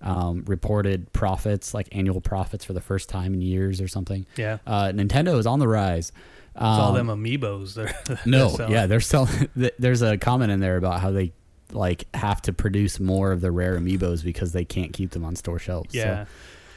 [0.01, 4.25] um, reported profits, like annual profits, for the first time in years or something.
[4.37, 6.11] Yeah, Uh, Nintendo is on the rise.
[6.55, 7.73] it's all Um, them amiibos.
[7.75, 9.49] They're, they're No, yeah, they're selling.
[9.79, 11.33] There's a comment in there about how they
[11.71, 15.35] like have to produce more of the rare amiibos because they can't keep them on
[15.35, 15.93] store shelves.
[15.93, 16.25] yeah.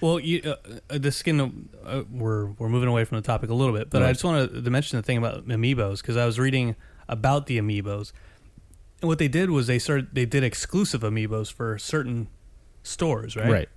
[0.03, 0.57] Well, you, uh,
[0.91, 1.69] uh, the skin.
[1.87, 4.65] Uh, we're we're moving away from the topic a little bit, but I just wanted
[4.65, 6.75] to mention the thing about amiibos because I was reading
[7.13, 8.13] about the amiibos,
[9.01, 12.29] and what they did was they started they did exclusive amiibos for certain
[12.83, 13.51] stores, right?
[13.51, 13.69] right.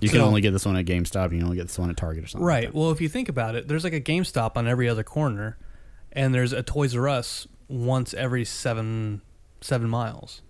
[0.00, 1.24] You can only get this one at GameStop.
[1.32, 2.44] You can only get this one at Target or something.
[2.46, 2.66] Right.
[2.66, 2.74] that.
[2.74, 5.56] Well, if you think about it, there's like a GameStop on every other corner,
[6.12, 9.20] and there's a Toys R Us once every seven
[9.60, 10.42] seven miles.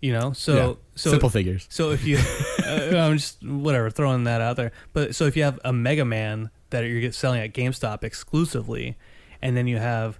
[0.00, 0.74] You know, so Yeah.
[0.94, 1.66] so simple figures.
[1.68, 2.16] so if you,
[2.66, 4.72] uh, I'm just whatever throwing that out there.
[4.94, 8.96] But so if you have a Mega Man that you're selling at GameStop exclusively,
[9.42, 10.18] and then you have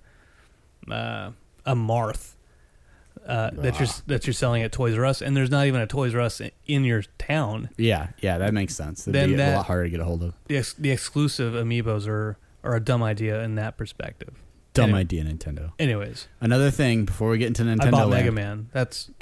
[0.91, 1.31] uh,
[1.67, 2.35] a Marth.
[3.27, 5.87] Uh, that you're that you're selling at Toys R Us, and there's not even a
[5.87, 7.69] Toys R Us in, in your town.
[7.77, 9.03] Yeah, yeah, that makes sense.
[9.03, 10.35] It'd Then be a lot harder to get a hold of.
[10.47, 14.43] The ex- the exclusive amiibos are are a dumb idea in that perspective.
[14.73, 15.01] Dumb Anyway.
[15.01, 15.73] idea, Nintendo.
[15.79, 18.69] Anyways, Another thing before we get into Nintendo, I bought Land, Mega Man.
[18.73, 19.11] That's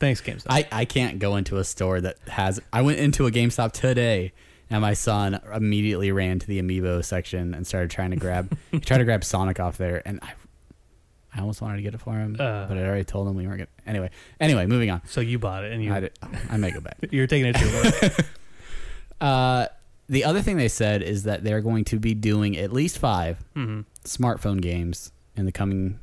[0.00, 0.46] thanks, GameStop.
[0.50, 2.60] I, I can't go into a store that has.
[2.72, 4.32] I went into a GameStop today,
[4.68, 8.98] and my son immediately ran to the amiibo section and started trying to grab try
[8.98, 10.32] to grab Sonic off there, and I
[11.38, 12.66] I almost wanted to get it for him, Uh.
[12.66, 13.58] but I already told him we weren't.
[13.58, 15.02] Gonna, anyway, anyway, moving on.
[15.06, 16.12] so you bought it, and you I, did,
[16.50, 16.96] I may go back.
[17.10, 18.26] you're taking it to work.
[19.20, 19.66] Uh,
[20.08, 23.38] the other thing they said is that they're going to be doing at least five
[23.54, 25.98] hmm smartphone games in the coming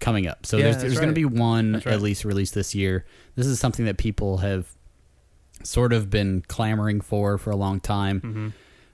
[0.00, 0.46] coming up.
[0.46, 1.86] So Yeah, there's, there's going to be one right.
[1.88, 3.04] at least released this year.
[3.34, 4.68] This is something that people have
[5.64, 8.20] sort of been clamoring for for a long time.
[8.20, 8.48] hmm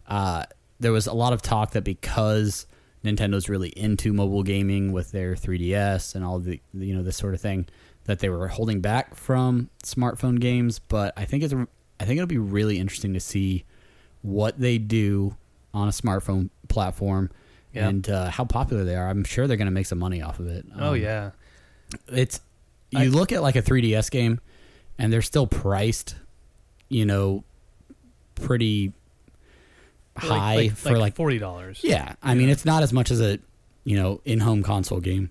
[0.09, 0.44] Uh,
[0.80, 2.66] there was a lot of talk that because
[3.05, 7.35] Nintendo's really into mobile gaming with their 3DS and all the you know this sort
[7.35, 7.67] of thing,
[8.05, 10.79] that they were holding back from smartphone games.
[10.79, 13.64] But I think it's I think it'll be really interesting to see
[14.23, 15.37] what they do
[15.75, 17.31] on a smartphone platform
[17.73, 17.88] Yeah.
[17.88, 19.09] and uh, how popular they are.
[19.09, 20.64] I'm sure they're going to make some money off of it.
[20.79, 21.31] Oh Um, yeah,
[22.09, 22.40] it's
[22.90, 24.40] you I- look at like a 3DS game,
[24.99, 26.14] and they're still priced,
[26.88, 27.45] you know,
[28.35, 28.93] pretty
[30.16, 31.81] high like, for like, forty dollars.
[31.83, 32.14] yeah.
[32.22, 33.38] I mean, it's not as much as a
[33.85, 35.31] you know in-home console game,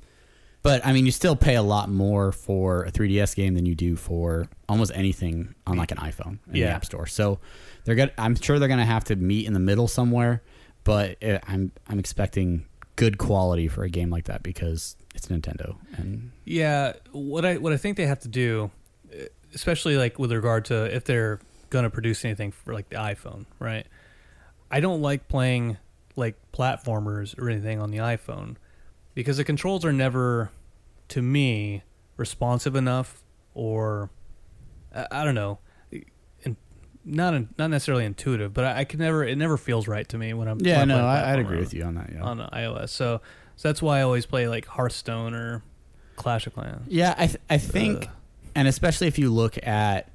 [0.62, 3.76] but I mean, you still pay a lot more for a 3DS game than you
[3.76, 7.06] do for almost anything on like an iPhone in the App Store.
[7.06, 7.40] So
[7.84, 8.12] they're gonna.
[8.18, 10.42] I'm sure they're gonna have to meet in the middle somewhere,
[10.84, 12.66] but uh, I'm I'm expecting
[12.96, 17.74] good quality for a game like that because it's Nintendo and Yeah, what I what
[17.74, 18.72] I think they have to do,
[19.54, 21.40] especially like with regard to if they're
[21.70, 23.86] gonna produce anything for like the iPhone, right?
[24.74, 25.78] I don't like playing
[26.16, 28.56] like platformers or anything on the iPhone
[29.14, 30.50] because the controls are never,
[31.10, 31.84] to me,
[32.18, 34.10] responsive enough or
[34.94, 35.60] I, I don't know,
[36.42, 36.58] in,
[37.06, 40.18] not in, not necessarily intuitive, but I, I can never it never feels right to
[40.18, 42.10] me when I'm Yeah, when I'm no, I, I'd agree with you on that.
[42.12, 42.90] Yeah, on iOS.
[42.90, 43.22] So
[43.56, 45.62] so that's why I always play like Hearthstone or
[46.16, 46.88] Clash of Clans.
[46.88, 48.10] yeah, I th- I think, Ugh.
[48.56, 50.10] and especially if you look at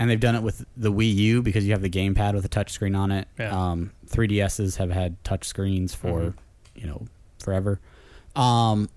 [0.00, 2.48] and they've done it with the Wii U because you have the gamepad with a
[2.48, 3.28] touchscreen on it.
[3.38, 3.50] Yeah.
[3.70, 6.34] Um, 3DSs have had touch screens for Mhm.
[6.74, 7.06] you know
[7.38, 7.80] forever.
[8.34, 8.88] Um,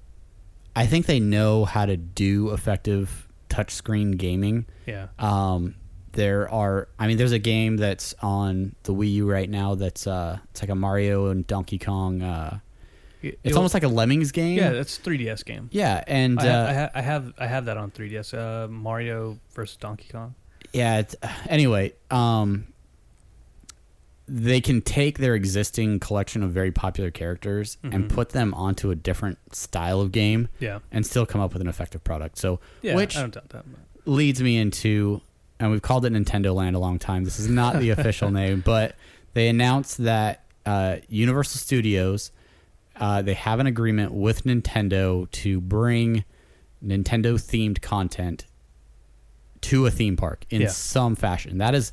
[0.76, 4.66] I think they know how to do effective touchscreen gaming.
[4.88, 5.08] Yeah.
[5.20, 5.76] Um,
[6.14, 10.06] there are, I mean, there's a game that's on the Wii U right now that's
[10.08, 12.22] uh, it's like a Mario and Donkey Kong.
[12.22, 12.60] Uh,
[13.22, 14.58] it's almost like a Lemmings game.
[14.58, 15.70] yeah, that's 3DS game.
[15.72, 18.34] yeah, and I, uh, I, ha- I have I have that on 3DS.
[18.34, 20.36] Uh, Mario versus Donkey Kong.
[20.74, 21.00] Yeah.
[21.00, 21.16] It's,
[21.48, 22.66] anyway, um,
[24.28, 28.10] they can take their existing collection of very popular characters and Mhm.
[28.10, 30.80] put them onto a different style of game Yeah.
[30.92, 32.38] and still come up with an effective product.
[32.38, 32.96] So, Yeah.
[32.96, 33.66] which I don't doubt that.
[34.06, 35.22] leads me into,
[35.60, 37.26] and we've called it Nintendo Land a long time.
[37.26, 38.96] This is not the official name, but
[39.34, 42.32] they announced that uh, Universal Studios
[42.96, 46.24] uh, they have an agreement with Nintendo to bring
[46.86, 48.46] Nintendo themed content
[49.64, 50.68] to a theme park in Yeah.
[50.70, 51.58] some fashion.
[51.58, 51.92] That is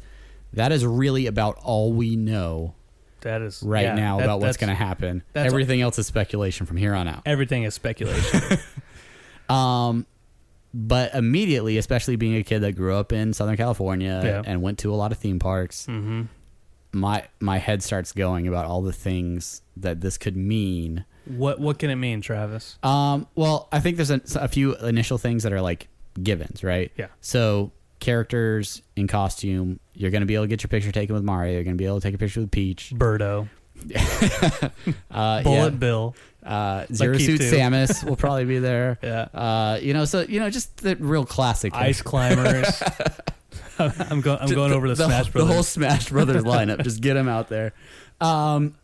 [0.53, 2.75] that is really about all we know
[3.23, 5.23] That is right yeah, now that- about what's going to happen.
[5.35, 7.23] Everything else is speculation from here on out.
[7.27, 8.41] Everything is speculation.
[9.49, 10.07] Um,
[10.73, 14.43] but immediately, especially being a kid that grew up in Southern California Yeah.
[14.47, 16.23] and went to a lot of theme parks, hmm
[16.93, 21.05] my my head starts going about all the things that this could mean.
[21.25, 22.79] What What can it mean, Travis?
[22.83, 25.87] Um, well, I think there's a, a few initial things that are like
[26.23, 26.91] givens, right?
[26.97, 27.07] Yeah.
[27.21, 31.55] So characters in costume, you're gonna be able to get your picture taken with Mario.
[31.55, 32.93] You're gonna be able to take a picture with Peach.
[32.95, 33.49] Birdo,
[35.11, 35.79] Uh, Bullet yeah.
[35.79, 36.15] Bill.
[36.43, 37.53] Uh, Zero Keith Suit.
[37.53, 38.99] Samus will probably be there.
[39.03, 39.29] Yeah.
[39.35, 42.83] Uh, you know, so you know, just the real classic Ice climbers.
[43.79, 44.39] I'm going.
[44.39, 45.53] I'm Just going over the, Smash The Brothers.
[45.55, 46.83] whole Smash Brothers lineup.
[46.83, 47.73] Just get them out there.
[48.21, 48.75] Um,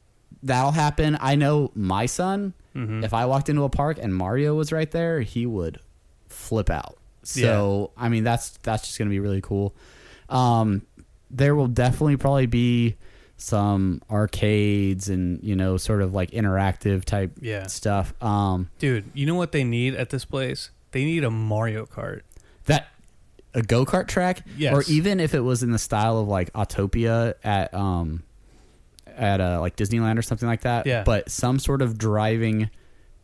[0.43, 1.18] that'll happen.
[1.20, 2.55] I know my son.
[2.74, 3.05] Mhm.
[3.05, 5.81] If I walked into a park and Mario was right there, he would
[6.29, 6.97] flip out.
[7.27, 9.74] So I mean, that's that's just gonna be really cool.
[10.29, 10.83] Um,
[11.31, 12.97] there will definitely probably be
[13.37, 17.66] some arcades and you know, sort of like interactive type Yeah.
[17.66, 18.14] stuff.
[18.22, 20.70] Um, Dude, you know what they need at this place?
[20.93, 22.22] They need a Mario Kart.
[22.64, 22.89] that
[23.55, 24.72] a go kart track, Yes.
[24.74, 28.22] or even if it was in the style of like Autopia at um
[29.07, 30.87] at uh, like Disneyland or something like that.
[30.87, 31.03] Yeah.
[31.05, 32.70] But some sort of driving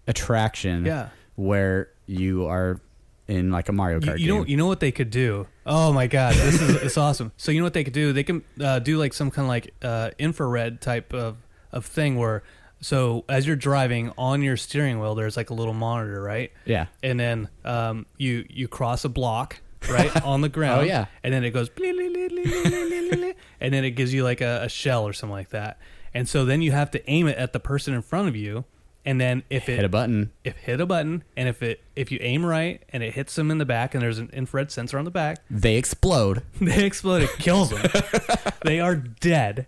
[0.07, 0.85] attraction.
[0.87, 1.09] Yeah.
[1.37, 2.81] Where you are
[3.29, 4.51] in like a Mario You, Kart you know, game.
[4.51, 5.47] you know what they could do?
[5.65, 7.33] Oh my god, this is it's awesome.
[7.37, 8.13] So you know what they could do?
[8.13, 11.37] They can uh, do like some kind of like uh, infrared type of
[11.71, 12.43] of thing where,
[12.81, 16.53] so as you're driving on your steering wheel, there's like a little monitor, right?
[16.65, 16.87] yeah.
[17.03, 20.81] And then um, you you cross a block right on the ground.
[20.83, 21.07] Oh, yeah.
[21.23, 25.33] And then it goes, and then it gives you like a, a shell or something
[25.33, 25.79] like that.
[26.15, 28.65] And so then you have to aim it at the person in front of you,
[29.05, 30.31] and then if it Hit a button.
[30.45, 33.51] if hit a button and if it if you aim right and it hits them
[33.51, 36.43] in the back and there's an infrared sensor on the back They explode.
[36.61, 37.83] they explode it kills them
[38.65, 39.67] they are dead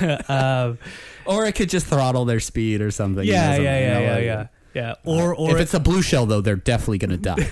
[0.28, 0.78] um,
[1.24, 3.24] Or it could just throttle their speed or something.
[3.26, 5.60] you know, yeah something, yeah you yeah know, yeah like- yeah yeah or or if
[5.60, 7.48] it's a blue shell though, they're definitely gonna die.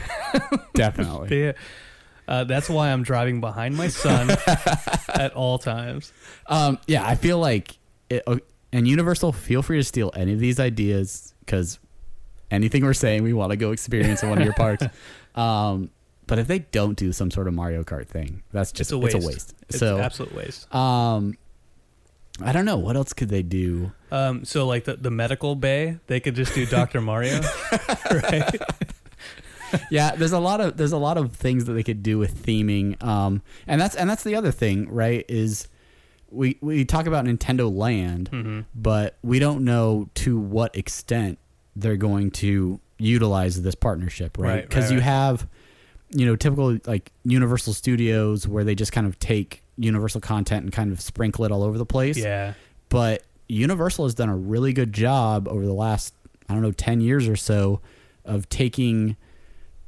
[0.74, 1.28] definitely.
[1.28, 1.54] they-
[2.28, 4.30] uh, that's why I'm driving behind my son
[5.08, 6.12] at all times.
[6.46, 7.76] Um, yeah, I feel like,
[8.08, 8.38] it, oh,
[8.72, 11.78] and Universal, feel free to steal any of these ideas because
[12.50, 14.86] anything we're saying, we want to go experience in one of your parks.
[15.32, 15.90] Um,
[16.26, 18.98] but if they don't do some sort of Mario Kart thing, that's just It's a
[18.98, 19.14] waste.
[19.16, 19.54] It's a waste.
[19.68, 20.74] It's so, absolute waste.
[20.74, 21.38] um,
[22.42, 23.92] I don't know what else could they do.
[24.10, 27.00] Um, so like the, the medical bay, they could just do Dr.
[27.02, 27.40] Mario,
[28.10, 28.60] right?
[29.90, 32.44] yeah, there's a lot of there's a lot of things that they could do with
[32.44, 33.02] theming.
[33.02, 35.24] Um, and that's and that's the other thing, right?
[35.28, 35.68] Is
[36.30, 38.64] we we talk about Nintendo Land, Mhm.
[38.74, 41.38] but we don't know to what extent
[41.76, 44.68] they're going to utilize this partnership, right?
[44.68, 45.04] Because right, you right.
[45.04, 45.46] have,
[46.10, 50.72] you know, typical like Universal Studios where they just kind of take Universal content and
[50.72, 52.16] kind of sprinkle it all over the place.
[52.18, 52.54] Yeah.
[52.90, 56.14] But Universal has done a really good job over the last
[56.48, 57.80] I don't know ten years or so
[58.24, 59.16] of taking,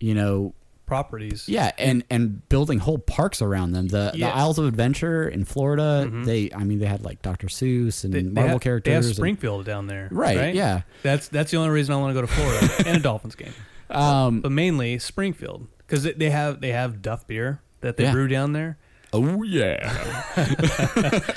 [0.00, 0.54] you know,
[0.86, 1.48] Properties.
[1.48, 3.88] yeah, and and building whole parks around them.
[3.88, 4.30] The Yeah.
[4.30, 6.24] the Islands of Adventure in Florida, Mhm.
[6.26, 7.46] they I mean they had like Dr.
[7.46, 8.90] Seuss and They, they Marvel have, characters.
[8.90, 10.08] They have and- Springfield down there.
[10.10, 10.82] right, yeah.
[11.02, 13.52] That's that's the only reason I want to go to Florida and a Dolphins game,
[13.90, 18.12] Um, but mainly Springfield because they have they have Duff beer that they Yeah.
[18.12, 18.76] brew down there.
[19.14, 20.22] oh yeah.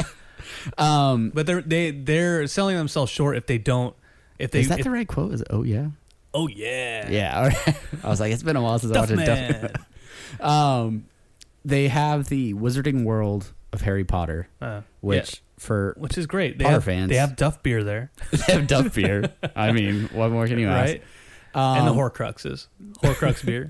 [0.77, 3.95] um, But they're they they're selling themselves short if they don't.
[4.37, 5.33] If they is that if- the right quote?
[5.33, 5.87] Is it, oh yeah.
[6.37, 7.37] Oh yeah Yeah.
[7.39, 7.77] all right.
[8.03, 9.61] I was like, it's been a while since I watched man.
[9.61, 9.71] Duff.
[10.41, 11.05] Um,
[11.63, 16.57] they have the Wizarding World of Harry Potter, Uh, which yeah, for which is great.
[16.57, 17.09] They Potter have fans.
[17.11, 19.31] they have Duff beer there, they have Duff beer.
[19.55, 20.91] I mean, what more can you ask?
[20.93, 21.03] right?
[21.53, 22.67] and the Um, Horcruxes,
[23.01, 23.69] Horcrux beer.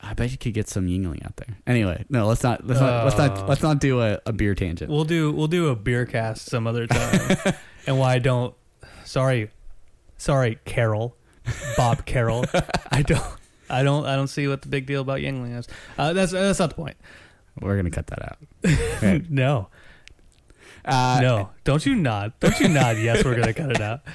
[0.00, 1.58] I bet you could get some Yuengling out there.
[1.66, 4.90] Anyway, no, let's not let's not let's not let's not do a, a beer tangent.
[4.90, 7.36] We'll do we'll do a beer cast some other time.
[7.86, 8.54] and why don't
[9.04, 9.50] sorry
[10.16, 11.14] sorry Carol
[11.76, 12.44] Bob Carroll
[12.90, 13.22] I don't
[13.70, 15.68] I don't I don't see what the big deal about Yuengling is.
[15.98, 16.96] Uh, that's that's not the point.
[17.60, 18.38] We're gonna cut that out.
[18.98, 19.22] Okay.
[19.28, 19.68] No
[20.84, 24.00] Uh, no don't you nod don't you nod yes we're gonna cut it out.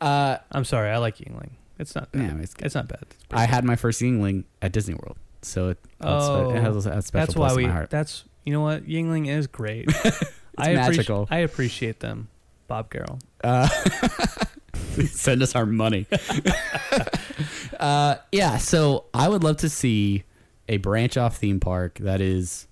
[0.00, 1.50] Uh, I'm sorry I like Yuengling.
[1.78, 2.22] It's not bad.
[2.22, 3.02] Yeah, it's it's, not bad.
[3.02, 6.80] It's I had my first Yuengling at Disney World, so it, Oh, it has a,
[7.00, 7.90] special that's place why we in my heart.
[7.90, 9.88] that's you know what Yuengling is great.
[10.58, 11.28] I appreci- magical.
[11.30, 12.28] I appreciate them.
[12.66, 13.18] Bob Carroll.
[13.42, 13.68] Uh,
[15.06, 16.06] send us our money.
[17.80, 20.24] uh, yeah, so I would love to see
[20.68, 22.66] a branch off theme park that is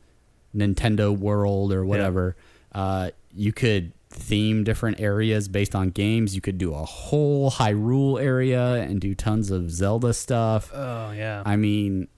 [0.55, 2.37] Nintendo World or whatever.
[2.73, 6.35] Uh, you could theme different areas based on games.
[6.35, 10.71] You could do a whole Hyrule area and do tons of Zelda stuff.
[10.73, 11.43] Oh yeah.
[11.45, 12.09] I mean,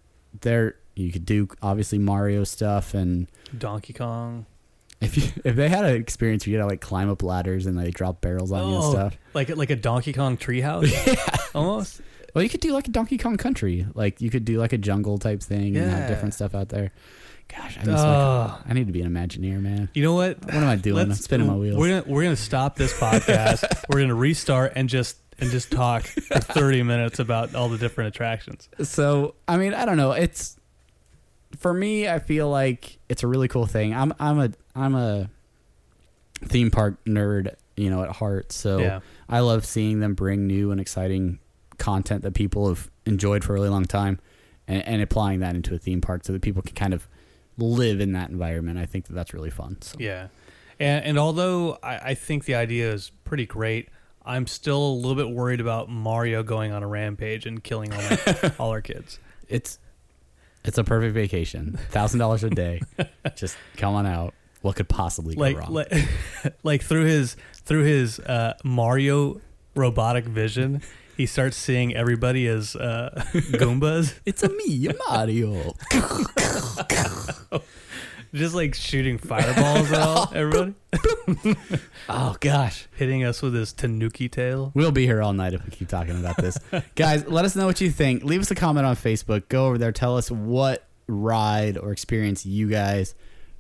[0.41, 4.47] there you could do obviously Mario stuff and Donkey Kong.
[5.05, 7.67] If you if they had an experience where you had to like climb up ladders
[7.67, 9.19] and they drop barrels on you and oh, stuff.
[9.33, 10.91] Like like a Donkey Kong treehouse.
[11.07, 11.37] yeah.
[11.55, 12.01] Almost.
[12.35, 13.87] Well, you could do like a Donkey Kong Country.
[13.95, 15.97] Like you could do like a jungle type thing and Yeah.
[15.97, 16.93] have different stuff out there.
[17.49, 18.59] Gosh, I miss Oh.
[18.67, 19.89] I need to be an Imagineer, man.
[19.95, 20.45] You know what?
[20.45, 21.11] What am I doing?
[21.11, 21.77] I'm spinning my wheels.
[21.77, 23.85] We're gonna we're gonna stop this podcast.
[23.89, 28.09] we're gonna restart and just and just talk for thirty minutes about all the different
[28.09, 28.69] attractions.
[28.83, 30.13] So, I mean, I don't know.
[30.13, 30.57] It's
[31.59, 32.09] for me.
[32.09, 33.95] I feel like it's a really cool thing.
[33.95, 35.31] I'm I'm a I'm a
[36.45, 38.53] theme park nerd, you know, at heart.
[38.53, 39.01] So Yeah.
[39.29, 41.39] I love seeing them bring new and exciting
[41.79, 44.19] content that people have enjoyed for a really long time,
[44.69, 47.09] and, and applying that into a theme park so that people can kind of
[47.59, 48.79] live in that environment.
[48.79, 49.79] I think that that's really fun.
[49.81, 49.97] So.
[50.01, 50.29] Yeah.
[50.81, 53.89] And and although I, I think the idea is pretty great,
[54.27, 58.01] I'm still a little bit worried about Mario going on a rampage and killing all,
[58.03, 59.19] my, all our kids.
[59.49, 59.79] it's
[60.65, 61.79] it's a perfect vacation.
[61.91, 62.81] Thousand dollars a day.
[63.37, 64.35] Just come on out.
[64.65, 65.75] What could possibly go Like wrong?
[65.75, 65.93] like,
[66.63, 67.37] like through his
[67.67, 69.43] through his uh, Mario
[69.75, 70.81] robotic vision,
[71.19, 74.15] he starts seeing everybody as uh, Goombas.
[74.25, 75.75] it's a me, Mario.
[78.33, 80.75] just like shooting fireballs at all everybody,
[82.09, 82.89] oh gosh.
[82.97, 84.73] hitting us with his Tanuki tail.
[84.75, 86.57] We'll be here all night if we keep talking about this.
[86.95, 88.25] Guys, let us know what you think.
[88.25, 89.47] Leave us a comment on Facebook.
[89.51, 89.93] Go over there.
[89.93, 93.15] Tell us what ride or experience you guys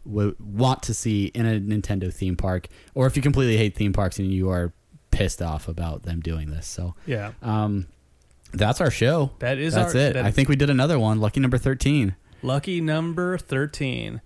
[0.05, 3.93] would want to see in a Nintendo theme park, or if you completely hate theme
[3.93, 4.73] parks and you are
[5.11, 6.67] pissed off about them doing this.
[6.67, 7.87] So, Yeah, um,
[8.53, 9.31] that's our show.
[9.39, 10.13] that is that's our, it.
[10.15, 11.21] that I think we did another one.
[11.21, 12.15] Lucky number thirteen.
[12.43, 14.21] lucky number thirteen.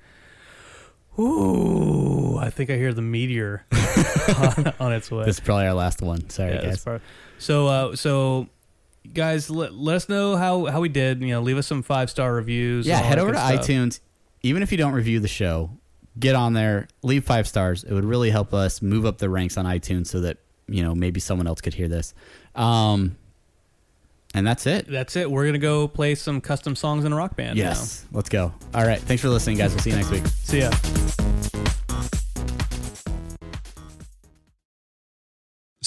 [1.18, 3.64] Ooh, I think I hear the meteor
[4.38, 5.24] on, on its way.
[5.24, 6.28] This is probably our last one.
[6.30, 6.86] Sorry, Yeah, guys.
[7.38, 8.48] So, uh, so
[9.14, 11.20] guys, let, let us know how how we did.
[11.22, 12.86] You know, leave us some five star reviews.
[12.86, 13.66] Yeah, head over to stuff.
[13.66, 14.00] iTunes.
[14.42, 15.70] Even if you don't review the show,
[16.18, 17.84] get on there, leave five stars.
[17.84, 20.94] It would really help us move up the ranks on iTunes so that you know
[20.94, 22.14] maybe someone else could hear this.
[22.54, 23.16] Um,
[24.34, 24.86] and that's it.
[24.88, 25.30] That's it.
[25.30, 27.56] We're gonna go play some custom songs in a rock band.
[27.56, 28.52] Yes, let's go.
[28.74, 29.72] All right, thanks for listening, guys.
[29.72, 30.26] We'll see you next week.
[30.26, 31.74] See ya.